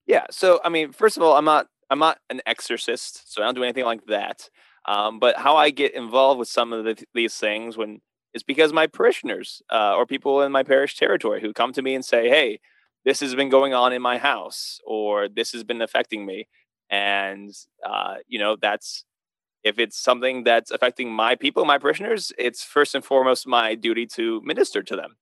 [0.06, 0.26] Yeah.
[0.30, 3.54] So I mean, first of all, I'm not I'm not an exorcist, so I don't
[3.54, 4.48] do anything like that.
[4.86, 8.00] Um, but how I get involved with some of the, these things when
[8.32, 11.94] it's because my parishioners uh, or people in my parish territory who come to me
[11.94, 12.60] and say, "Hey,
[13.04, 16.48] this has been going on in my house," or "This has been affecting me,"
[16.90, 17.52] and
[17.86, 19.04] uh, you know that's
[19.68, 24.06] if it's something that's affecting my people, my parishioners, it's first and foremost my duty
[24.06, 25.16] to minister to them.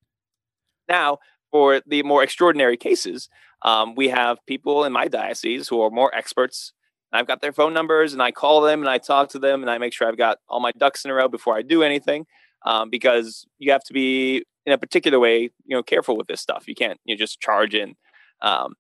[0.88, 1.18] Now,
[1.50, 3.28] for the more extraordinary cases,
[3.62, 6.72] um, we have people in my diocese who are more experts.
[7.12, 9.70] I've got their phone numbers and I call them and I talk to them and
[9.70, 12.26] I make sure I've got all my ducks in a row before I do anything
[12.64, 16.40] um, because you have to be in a particular way, you know, careful with this
[16.40, 16.64] stuff.
[16.68, 17.94] You can't you know, just charge in.
[18.42, 18.74] Um,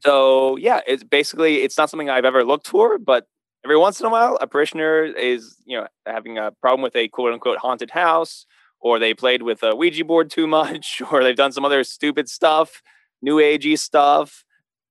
[0.00, 3.26] so yeah, it's basically it's not something I've ever looked for, but
[3.64, 7.08] every once in a while, a parishioner is, you know, having a problem with a
[7.08, 8.46] quote unquote haunted house
[8.84, 12.28] or they played with a Ouija board too much, or they've done some other stupid
[12.28, 12.82] stuff,
[13.20, 14.44] new agey stuff,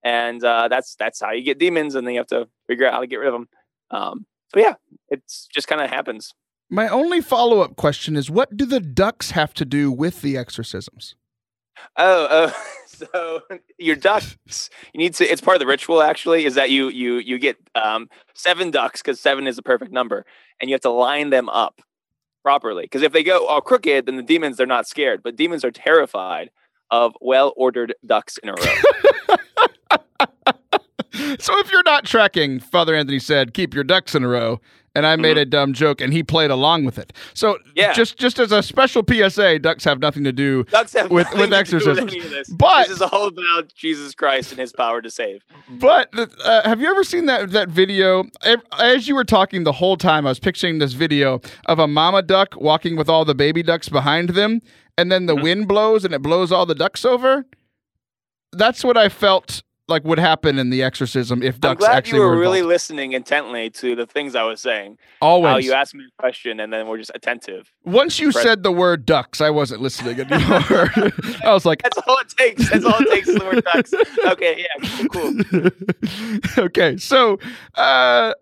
[0.03, 2.93] and uh, that's that's how you get demons, and then you have to figure out
[2.93, 3.47] how to get rid of them.
[3.91, 4.73] Um, so yeah,
[5.09, 6.33] it's just kind of happens.
[6.69, 10.35] My only follow up question is what do the ducks have to do with the
[10.35, 11.15] exorcisms?
[11.95, 12.65] Oh, oh,
[13.13, 13.41] so
[13.77, 15.25] your ducks, you need to.
[15.25, 16.01] It's part of the ritual.
[16.01, 19.91] Actually, is that you you you get um, seven ducks because seven is the perfect
[19.91, 20.25] number,
[20.59, 21.81] and you have to line them up
[22.43, 22.83] properly.
[22.83, 25.71] Because if they go all crooked, then the demons they're not scared, but demons are
[25.71, 26.49] terrified
[26.91, 29.37] of well ordered ducks in a row.
[31.39, 34.61] so if you're not tracking, Father Anthony said, "Keep your ducks in a row."
[34.95, 35.39] And I made mm-hmm.
[35.39, 37.13] a dumb joke, and he played along with it.
[37.33, 37.93] So yeah.
[37.93, 40.65] just just as a special PSA, ducks have nothing to do
[41.09, 42.09] with with exorcism.
[42.51, 45.43] But this is all about Jesus Christ and His power to save.
[45.69, 46.09] But
[46.43, 48.25] uh, have you ever seen that that video?
[48.79, 52.21] As you were talking the whole time, I was picturing this video of a mama
[52.21, 54.61] duck walking with all the baby ducks behind them,
[54.97, 55.43] and then the mm-hmm.
[55.43, 57.45] wind blows and it blows all the ducks over.
[58.51, 62.19] That's what I felt like would happen in the exorcism if ducks I'm glad actually
[62.19, 64.97] you were, were really listening intently to the things I was saying.
[65.21, 65.51] Always.
[65.51, 67.71] How you asked me a question and then we're just attentive.
[67.83, 70.91] Once you said the word ducks, I wasn't listening anymore.
[71.43, 72.69] I was like, That's all it takes.
[72.69, 73.27] That's all it takes.
[73.27, 73.93] The word ducks.
[74.25, 75.43] Okay, yeah, cool.
[75.43, 75.69] cool.
[76.65, 77.39] okay, so
[77.75, 78.33] uh,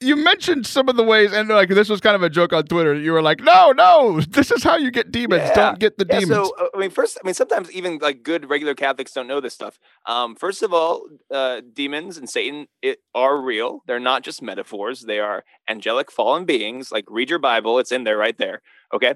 [0.00, 2.64] you mentioned some of the ways, and like this was kind of a joke on
[2.64, 2.94] Twitter.
[2.94, 5.42] You were like, "No, no, this is how you get demons.
[5.46, 5.54] Yeah.
[5.54, 8.22] Don't get the yeah, demons." So, uh, I mean, first, I mean, sometimes even like
[8.22, 9.78] good regular Catholics don't know this stuff.
[10.06, 13.82] Um, first of all, uh, demons and Satan it, are real.
[13.86, 15.02] They're not just metaphors.
[15.02, 16.92] They are angelic fallen beings.
[16.92, 18.62] Like, read your Bible; it's in there, right there.
[18.94, 19.14] Okay,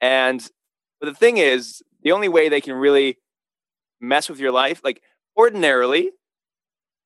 [0.00, 0.48] and
[1.00, 3.18] but the thing is, the only way they can really
[4.00, 5.02] mess with your life, like
[5.36, 6.10] ordinarily,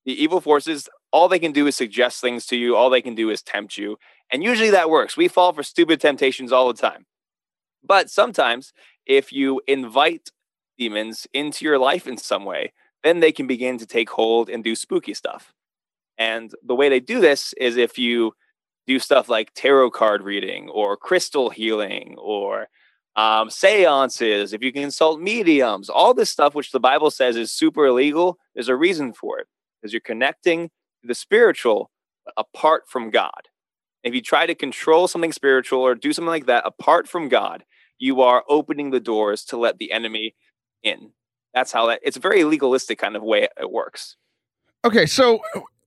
[0.04, 2.74] the evil forces all they can do is suggest things to you.
[2.74, 3.98] All they can do is tempt you.
[4.32, 5.16] And usually that works.
[5.16, 7.06] We fall for stupid temptations all the time.
[7.84, 8.72] But sometimes,
[9.06, 10.30] if you invite
[10.76, 12.72] demons into your life in some way,
[13.04, 15.52] then they can begin to take hold and do spooky stuff.
[16.18, 18.34] And the way they do this is if you
[18.88, 22.66] do stuff like tarot card reading or crystal healing or
[23.14, 27.86] um, seances, if you consult mediums, all this stuff, which the Bible says is super
[27.86, 29.46] illegal, there's a reason for it
[29.84, 30.70] because you're connecting
[31.02, 31.90] the spiritual
[32.38, 33.48] apart from God.
[34.02, 37.64] If you try to control something spiritual or do something like that apart from God,
[37.98, 40.36] you are opening the doors to let the enemy
[40.82, 41.10] in.
[41.52, 44.16] That's how that it's a very legalistic kind of way it works.
[44.86, 45.40] Okay, so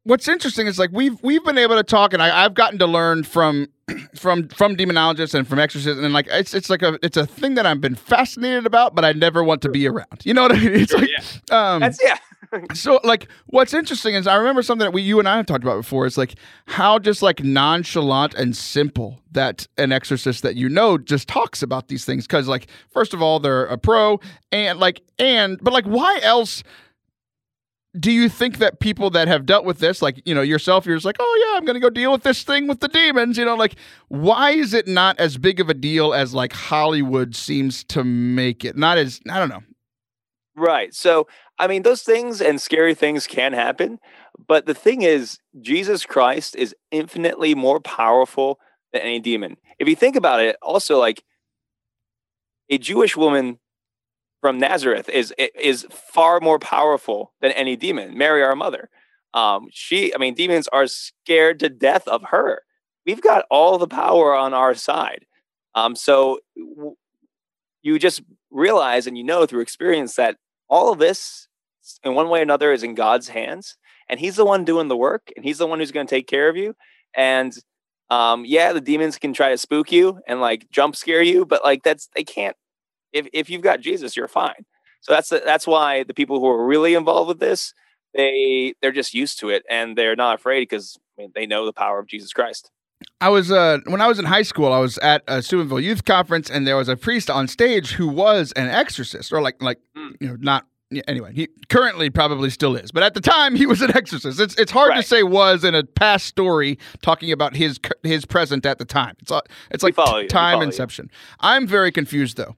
[0.07, 2.87] what's interesting is like we've we've been able to talk and I, have gotten to
[2.87, 3.67] learn from
[4.15, 7.55] from from demonologists and from exorcists and like it's it's like a it's a thing
[7.55, 10.21] that I've been fascinated about, but I never want to be around.
[10.23, 10.75] You know what I mean?
[10.75, 11.73] It's like yeah.
[11.73, 12.17] um That's yeah
[12.73, 15.63] so like what's interesting is I remember something that we you and I have talked
[15.63, 16.35] about before is like
[16.67, 21.89] how just like nonchalant and simple that an exorcist that you know just talks about
[21.89, 24.19] these things cuz like first of all they're a pro
[24.53, 26.63] and like and but like why else
[27.99, 30.95] do you think that people that have dealt with this, like, you know, yourself, you're
[30.95, 33.45] just like, oh, yeah, I'm to go deal with this thing with the demons, you
[33.45, 33.75] know, like,
[34.07, 38.63] why is it not as big of a deal as like Hollywood seems to make
[38.63, 38.77] it?
[38.77, 39.63] Not as, I don't know.
[40.55, 40.93] Right.
[40.93, 41.27] So
[41.59, 43.99] I mean, those things and scary things can happen.
[44.47, 48.59] But the thing is, Jesus Christ is infinitely more powerful
[48.93, 49.57] than any demon.
[49.79, 51.23] If you think about it, also like
[52.69, 53.59] a Jewish woman
[54.47, 58.17] from Nazareth is is far more powerful than any demon.
[58.17, 58.89] Mary, our mother,
[59.33, 62.61] um, she, I mean, demons are scared to death of her.
[63.05, 65.25] We've got all the power on our side.
[65.75, 66.95] Um, so w-
[67.81, 70.37] you just realize and you know through experience that
[70.69, 71.49] all of this
[72.05, 73.75] in one way or another is in God's hands,
[74.07, 76.27] and He's the one doing the work, and He's the one who's going to take
[76.27, 76.73] care of you.
[77.13, 77.53] And
[78.09, 81.65] um, yeah, the demons can try to spook you and like jump scare you, but
[81.65, 82.55] like that's they can't.
[83.17, 84.65] If if you've got Jesus, you're fine.
[85.01, 87.73] So that's that's why the people who are really involved with this,
[88.13, 91.65] they they're just used to it and they're not afraid because I mean, they know
[91.65, 92.71] the power of Jesus Christ.
[93.21, 96.05] I was uh, when I was in high school, I was at a Steubenville Youth
[96.05, 99.79] Conference, and there was a priest on stage who was an exorcist, or like like
[99.95, 100.15] mm.
[100.19, 103.65] you know not yeah, anyway, he currently probably still is, but at the time he
[103.65, 104.39] was an exorcist.
[104.39, 105.01] It's it's hard right.
[105.01, 109.15] to say was in a past story talking about his his present at the time.
[109.19, 109.31] It's
[109.71, 109.95] it's like
[110.29, 111.09] time inception.
[111.11, 111.17] You.
[111.41, 112.55] I'm very confused though.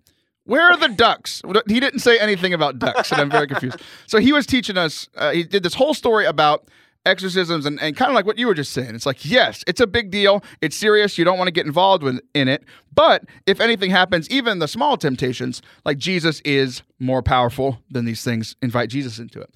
[0.49, 1.43] Where are the ducks?
[1.67, 3.79] He didn't say anything about ducks, and I'm very confused.
[4.07, 5.07] So he was teaching us.
[5.15, 6.67] Uh, he did this whole story about
[7.05, 8.95] exorcisms and, and kind of like what you were just saying.
[8.95, 10.43] It's like, yes, it's a big deal.
[10.59, 11.19] It's serious.
[11.19, 12.63] You don't want to get involved with, in it.
[12.93, 18.23] But if anything happens, even the small temptations, like Jesus is more powerful than these
[18.23, 18.55] things.
[18.63, 19.53] Invite Jesus into it.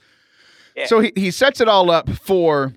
[0.76, 0.86] Yeah.
[0.86, 2.74] So he, he sets it all up for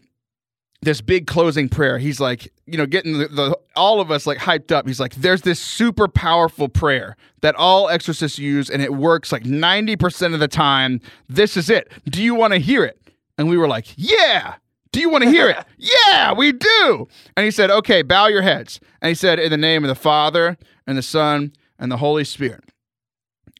[0.86, 1.98] this big closing prayer.
[1.98, 4.86] He's like, you know, getting the, the all of us like hyped up.
[4.86, 9.42] He's like, there's this super powerful prayer that all exorcists use, and it works like
[9.42, 11.00] 90% of the time.
[11.28, 11.90] This is it.
[12.08, 13.00] Do you want to hear it?
[13.36, 14.54] And we were like, yeah.
[14.92, 15.58] Do you want to hear it?
[15.76, 17.08] yeah, we do.
[17.36, 18.78] And he said, okay, bow your heads.
[19.02, 20.56] And he said, in the name of the Father
[20.86, 22.62] and the Son and the Holy Spirit.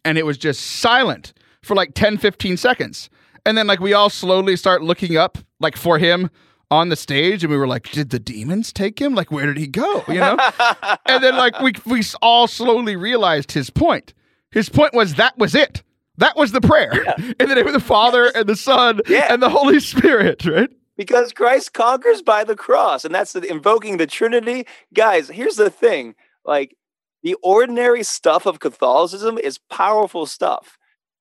[0.05, 3.11] And it was just silent for like 10, 15 seconds.
[3.45, 6.31] And then like we all slowly start looking up like for him
[6.71, 9.15] on the stage and we were like, did the demons take him?
[9.15, 10.03] Like, where did he go?
[10.09, 10.39] You know?
[11.07, 14.15] and then like we we all slowly realized his point.
[14.51, 15.83] His point was that was it.
[16.19, 17.05] That was the prayer.
[17.05, 17.33] Yeah.
[17.41, 18.35] In the name of the Father yes.
[18.35, 19.33] and the Son yeah.
[19.33, 20.71] and the Holy Spirit, right?
[20.97, 24.67] Because Christ conquers by the cross, and that's the, invoking the Trinity.
[24.95, 26.15] Guys, here's the thing:
[26.45, 26.75] like
[27.23, 30.79] the ordinary stuff of Catholicism is powerful stuff.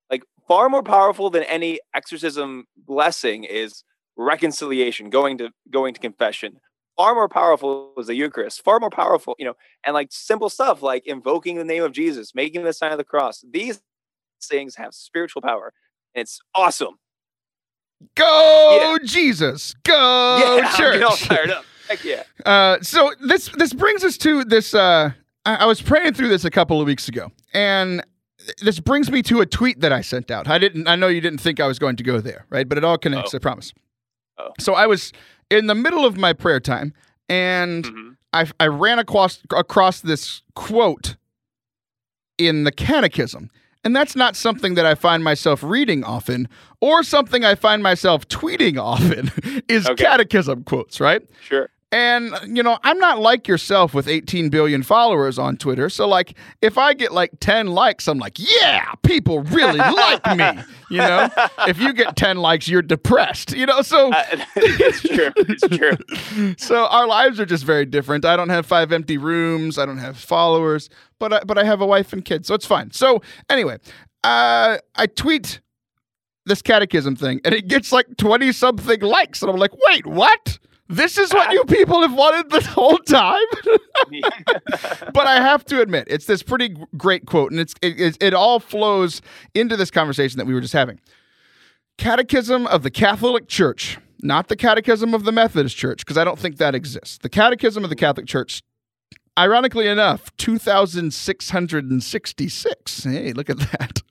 [0.09, 3.83] Like far more powerful than any exorcism blessing is
[4.17, 6.59] reconciliation, going to going to confession.
[6.97, 8.63] Far more powerful was the Eucharist.
[8.63, 9.55] Far more powerful, you know,
[9.85, 13.03] and like simple stuff like invoking the name of Jesus, making the sign of the
[13.03, 13.43] cross.
[13.49, 13.81] These
[14.41, 15.73] things have spiritual power.
[16.13, 16.99] And it's awesome.
[18.15, 19.05] Go yeah.
[19.05, 19.75] Jesus.
[19.83, 21.01] Go yeah, church.
[21.01, 21.65] all fired up.
[21.87, 22.23] Heck yeah.
[22.45, 24.75] Uh, so this this brings us to this.
[24.75, 25.09] Uh,
[25.45, 28.03] I, I was praying through this a couple of weeks ago, and
[28.61, 30.47] this brings me to a tweet that I sent out.
[30.47, 30.87] I didn't.
[30.87, 32.69] I know you didn't think I was going to go there, right?
[32.69, 33.33] But it all connects.
[33.33, 33.37] Oh.
[33.37, 33.73] I promise.
[34.37, 34.51] Oh.
[34.59, 35.11] So I was
[35.49, 36.93] in the middle of my prayer time,
[37.29, 38.09] and mm-hmm.
[38.33, 41.15] I, I ran across across this quote
[42.37, 43.49] in the Catechism.
[43.83, 46.49] And that's not something that I find myself reading often
[46.81, 49.31] or something I find myself tweeting often
[49.69, 50.03] is okay.
[50.03, 51.21] catechism quotes, right?
[51.41, 51.69] Sure.
[51.91, 55.89] And, you know, I'm not like yourself with 18 billion followers on Twitter.
[55.89, 60.63] So, like, if I get like 10 likes, I'm like, yeah, people really like me.
[60.89, 61.29] You know,
[61.67, 63.81] if you get 10 likes, you're depressed, you know?
[63.81, 64.23] So, uh,
[64.55, 65.31] it's true.
[65.37, 66.55] It's true.
[66.57, 68.25] so, our lives are just very different.
[68.25, 71.81] I don't have five empty rooms, I don't have followers, but I, but I have
[71.81, 72.47] a wife and kids.
[72.47, 72.91] So, it's fine.
[72.91, 73.77] So, anyway,
[74.23, 75.61] uh, I tweet
[76.45, 79.41] this catechism thing and it gets like 20 something likes.
[79.41, 80.59] And I'm like, wait, what?
[80.87, 83.41] This is what you people have wanted this whole time.
[85.13, 88.59] but I have to admit, it's this pretty great quote, and it's it, it all
[88.59, 89.23] flows
[89.55, 90.99] into this conversation that we were just having.
[91.97, 96.37] Catechism of the Catholic Church, not the Catechism of the Methodist Church, because I don't
[96.37, 97.17] think that exists.
[97.17, 98.61] The Catechism of the Catholic Church,
[99.39, 103.03] ironically enough, 2,666.
[103.03, 104.03] Hey, look at that.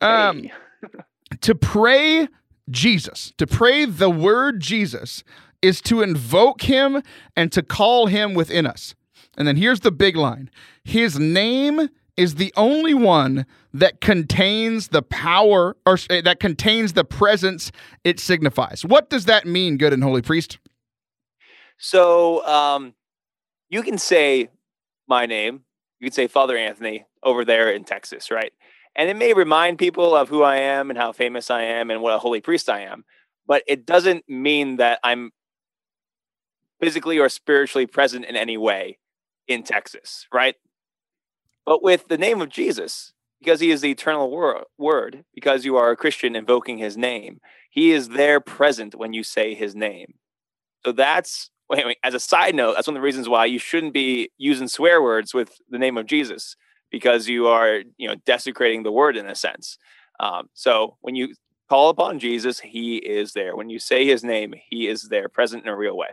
[0.00, 0.52] Um, hey.
[1.42, 2.28] to pray
[2.70, 5.24] Jesus, to pray the word Jesus
[5.62, 7.02] is to invoke him
[7.36, 8.94] and to call him within us.
[9.36, 10.50] And then here's the big line
[10.84, 17.70] His name is the only one that contains the power or that contains the presence
[18.02, 18.84] it signifies.
[18.84, 20.58] What does that mean, good and holy priest?
[21.78, 22.94] So um,
[23.68, 24.50] you can say
[25.06, 25.62] my name,
[26.00, 28.52] you can say Father Anthony over there in Texas, right?
[28.96, 32.02] And it may remind people of who I am and how famous I am and
[32.02, 33.04] what a holy priest I am,
[33.46, 35.30] but it doesn't mean that I'm
[36.80, 38.98] physically or spiritually present in any way
[39.46, 40.56] in Texas, right?
[41.64, 45.76] But with the name of Jesus, because he is the eternal wor- word, because you
[45.76, 50.14] are a Christian invoking his name, he is there present when you say his name.
[50.84, 53.58] So that's wait, wait, as a side note, that's one of the reasons why you
[53.58, 56.56] shouldn't be using swear words with the name of Jesus,
[56.90, 59.76] because you are, you know, desecrating the word in a sense.
[60.20, 61.34] Um, so when you
[61.68, 63.54] call upon Jesus, he is there.
[63.54, 66.08] When you say his name, he is there, present in a real way.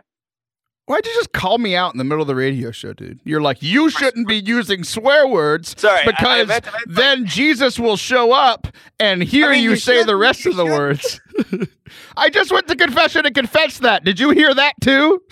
[0.86, 3.18] Why'd you just call me out in the middle of the radio show, dude?
[3.24, 6.84] You're like, you shouldn't be using swear words Sorry, because I, I meant, I meant,
[6.86, 8.68] then Jesus will show up
[9.00, 11.20] and hear mean, you, you, say the rest of the words.
[12.16, 14.04] I just went to confession and confessed that.
[14.04, 15.22] Did you hear that too?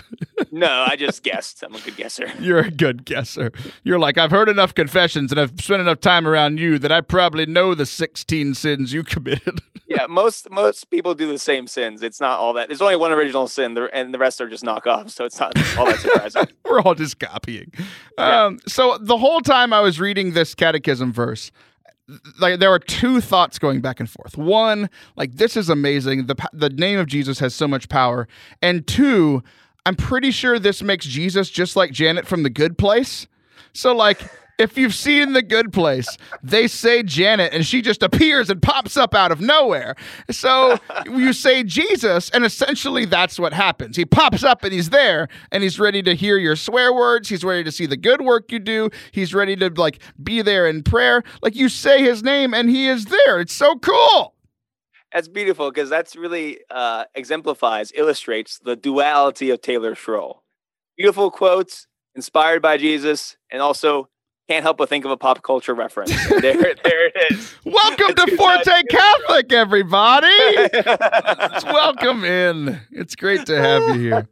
[0.51, 1.63] no, I just guessed.
[1.63, 2.31] I'm a good guesser.
[2.41, 3.53] You're a good guesser.
[3.83, 7.01] You're like, I've heard enough confessions and I've spent enough time around you that I
[7.01, 9.61] probably know the 16 sins you committed.
[9.87, 12.03] yeah, most most people do the same sins.
[12.03, 12.69] It's not all that.
[12.69, 15.11] There's only one original sin, and the rest are just knockoffs.
[15.11, 16.47] So it's not all that surprising.
[16.65, 17.73] We're all just copying.
[18.19, 18.45] Yeah.
[18.45, 21.51] Um, so the whole time I was reading this catechism verse,
[22.39, 24.37] like there are two thoughts going back and forth.
[24.37, 26.27] One, like this is amazing.
[26.27, 28.29] The the name of Jesus has so much power.
[28.61, 29.43] And two,
[29.87, 33.27] I'm pretty sure this makes Jesus just like Janet from the Good Place.
[33.73, 34.21] So like
[34.59, 38.97] if you've seen The Good Place, they say Janet and she just appears and pops
[38.97, 39.97] up out of nowhere.
[40.31, 43.97] So you say Jesus, and essentially that's what happens.
[43.97, 47.29] He pops up and he's there and he's ready to hear your swear words.
[47.29, 48.91] He's ready to see the good work you do.
[49.13, 51.23] He's ready to like be there in prayer.
[51.43, 53.41] Like you say his name and he is there.
[53.41, 54.35] It's so cool.
[55.13, 60.43] That's beautiful because that's really uh, exemplifies, illustrates the duality of Taylor Schroll.
[60.97, 61.87] Beautiful quotes,
[62.17, 64.09] inspired by Jesus, and also
[64.49, 66.13] can't help but think of a pop culture reference.
[66.29, 67.55] There, there it is.
[67.65, 68.83] Welcome to Forte.
[68.91, 70.27] Catholic, everybody.
[70.57, 72.81] Let's welcome in.
[72.91, 74.29] It's great to have you here.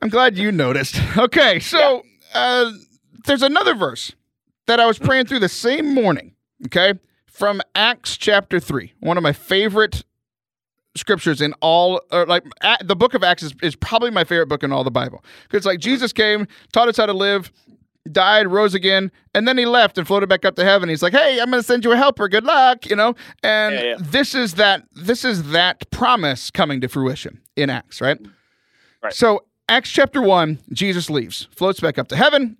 [0.00, 1.00] I'm glad you noticed.
[1.16, 2.02] Okay, so
[2.34, 2.70] uh,
[3.24, 4.12] there's another verse
[4.66, 6.34] that I was praying through the same morning.
[6.66, 6.94] Okay,
[7.26, 10.04] from Acts chapter three, one of my favorite
[10.94, 12.44] scriptures in all, or like
[12.84, 15.66] the book of Acts is, is probably my favorite book in all the Bible because
[15.66, 17.50] like Jesus came, taught us how to live.
[18.10, 20.88] Died, rose again, and then he left and floated back up to heaven.
[20.88, 22.28] He's like, "Hey, I'm going to send you a helper.
[22.28, 23.14] Good luck," you know.
[23.44, 23.96] And Yeah, yeah.
[24.00, 24.84] this is that.
[24.92, 28.18] This is that promise coming to fruition in Acts, right?
[29.02, 29.12] Right.
[29.12, 32.56] So Acts chapter one, Jesus leaves, floats back up to heaven.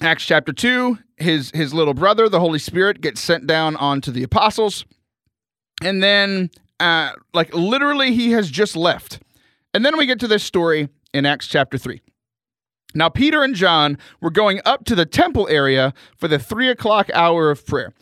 [0.00, 4.24] Acts chapter two, his his little brother, the Holy Spirit, gets sent down onto the
[4.24, 4.84] apostles,
[5.80, 9.20] and then uh, like literally he has just left,
[9.74, 12.00] and then we get to this story in Acts chapter three.
[12.94, 17.10] Now Peter and John were going up to the temple area for the three o'clock
[17.14, 17.92] hour of prayer.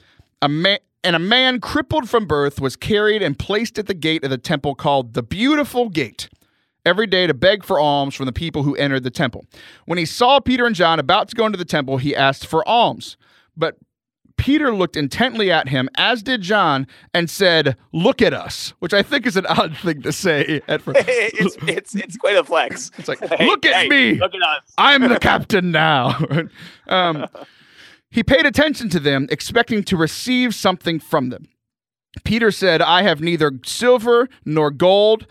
[0.43, 4.22] A man and a man crippled from birth was carried and placed at the gate
[4.22, 6.28] of the temple called the Beautiful Gate
[6.84, 9.47] every day to beg for alms from the people who entered the temple.
[9.86, 12.66] When he saw Peter and John about to go into the temple, he asked for
[12.68, 13.16] alms.
[13.57, 13.76] But
[14.41, 19.03] Peter looked intently at him, as did John, and said, Look at us, which I
[19.03, 20.99] think is an odd thing to say at first.
[21.07, 22.91] it's, it's, it's quite a flex.
[22.99, 24.14] It's like, Hey, Look at hey, me.
[24.14, 24.62] Look at us.
[24.78, 26.18] I'm the captain now.
[26.88, 27.26] um,
[28.11, 31.47] he paid attention to them, expecting to receive something from them.
[32.24, 35.26] Peter said, I have neither silver nor gold,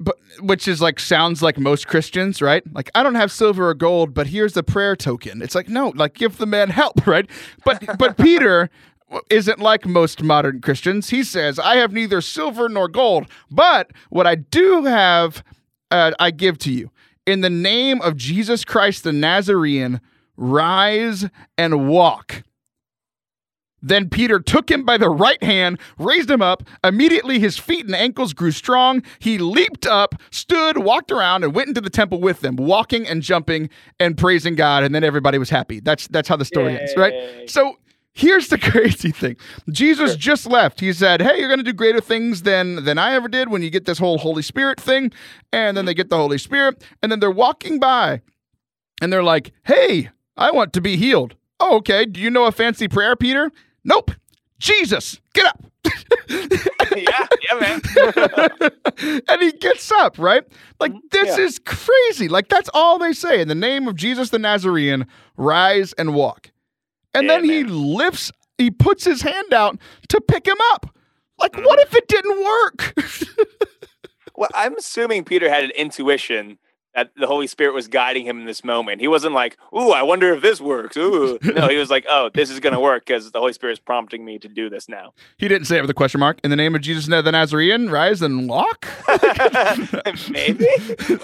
[0.00, 2.62] but which is like sounds like most Christians, right?
[2.72, 5.42] Like, I don't have silver or gold, but here's the prayer token.
[5.42, 7.28] It's like, no, like give the man help, right?
[7.64, 8.70] But but Peter
[9.28, 11.10] isn't like most modern Christians.
[11.10, 15.44] He says, I have neither silver nor gold, but what I do have,
[15.90, 16.90] uh, I give to you.
[17.26, 20.00] In the name of Jesus Christ the Nazarene,
[20.36, 21.28] rise
[21.58, 22.44] and walk.
[23.82, 26.62] Then Peter took him by the right hand, raised him up.
[26.84, 29.02] Immediately his feet and ankles grew strong.
[29.18, 33.22] He leaped up, stood, walked around, and went into the temple with them, walking and
[33.22, 34.82] jumping and praising God.
[34.84, 35.80] And then everybody was happy.
[35.80, 37.12] That's that's how the story ends, right?
[37.50, 37.78] So
[38.12, 39.36] here's the crazy thing.
[39.70, 40.80] Jesus just left.
[40.80, 43.70] He said, Hey, you're gonna do greater things than than I ever did when you
[43.70, 45.12] get this whole Holy Spirit thing.
[45.52, 48.20] And then they get the Holy Spirit, and then they're walking by
[49.00, 51.36] and they're like, Hey, I want to be healed.
[51.58, 52.06] Oh, okay.
[52.06, 53.50] Do you know a fancy prayer, Peter?
[53.84, 54.12] Nope.
[54.58, 55.62] Jesus, get up.
[56.28, 57.80] yeah, yeah, man.
[59.28, 60.44] and he gets up, right?
[60.78, 61.44] Like, this Yeah.
[61.44, 62.28] is crazy.
[62.28, 63.40] Like, that's all they say.
[63.40, 65.06] In the name of Jesus the Nazarene,
[65.38, 66.50] rise and walk.
[67.14, 67.94] And Yeah, then he man.
[67.94, 69.78] lifts, he puts his hand out
[70.10, 70.94] to pick him up.
[71.38, 71.64] Like, Mm-hmm.
[71.64, 72.94] what if it didn't work?
[74.36, 76.58] well, I'm assuming Peter had an intuition
[76.94, 79.00] that the Holy Spirit was guiding him in this moment.
[79.00, 82.30] He wasn't like, "Ooh, I wonder if this works." Ooh, no, he was like, "Oh,
[82.32, 84.88] this is going to work because the Holy Spirit is prompting me to do this
[84.88, 86.40] now." he didn't say it with a question mark.
[86.42, 88.86] In the name of Jesus the Nazarene, rise and walk.
[90.30, 90.66] Maybe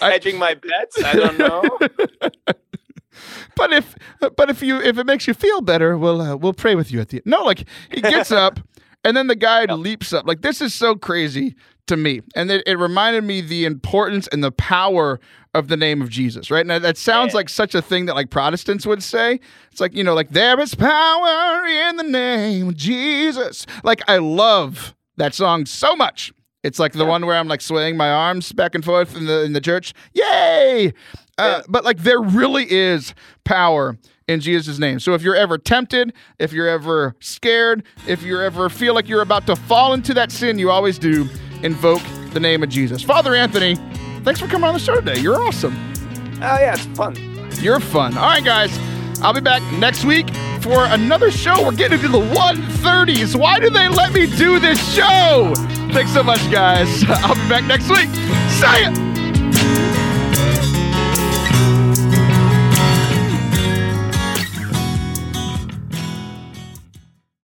[0.01, 1.03] hedging my bets.
[1.03, 1.63] I don't know.
[3.57, 6.75] but if but if you if it makes you feel better, we'll uh, we'll pray
[6.75, 7.27] with you at the end.
[7.27, 8.61] No, like he gets up
[9.05, 10.27] and then the guy leaps up.
[10.27, 11.55] Like this is so crazy
[11.87, 15.21] to me, and it, it reminded me the importance and the power
[15.55, 16.51] of the name of Jesus.
[16.51, 17.37] Right now, that sounds Yeah.
[17.39, 19.41] like such a thing that like Protestants would say.
[19.71, 23.67] It's like you know, like there is power in the name of Jesus.
[23.85, 26.33] Like I love that song so much.
[26.63, 29.45] It's like the one where I'm like swaying my arms back and forth in the
[29.45, 29.95] in the church.
[30.15, 30.93] Yay!
[31.39, 33.15] Uh, but like there really is
[33.45, 34.99] power in Jesus' name.
[34.99, 39.23] So if you're ever tempted, if you're ever scared, if you ever feel like you're
[39.23, 41.29] about to fall into that sin, you always do
[41.63, 43.03] invoke the name of Jesus.
[43.03, 43.77] Father Anthony,
[44.23, 45.19] thanks for coming on the show today.
[45.21, 45.75] You're awesome.
[46.37, 47.17] Oh yeah, it's fun.
[47.61, 48.17] You're fun.
[48.17, 48.77] All right, guys.
[49.23, 50.29] I'll be back next week
[50.61, 51.65] for another show.
[51.65, 53.35] We're getting into the 130s.
[53.35, 55.55] Why do they let me do this show?
[55.93, 57.05] Thanks so much, guys.
[57.09, 58.09] I'll be back next week.
[58.51, 59.16] See ya.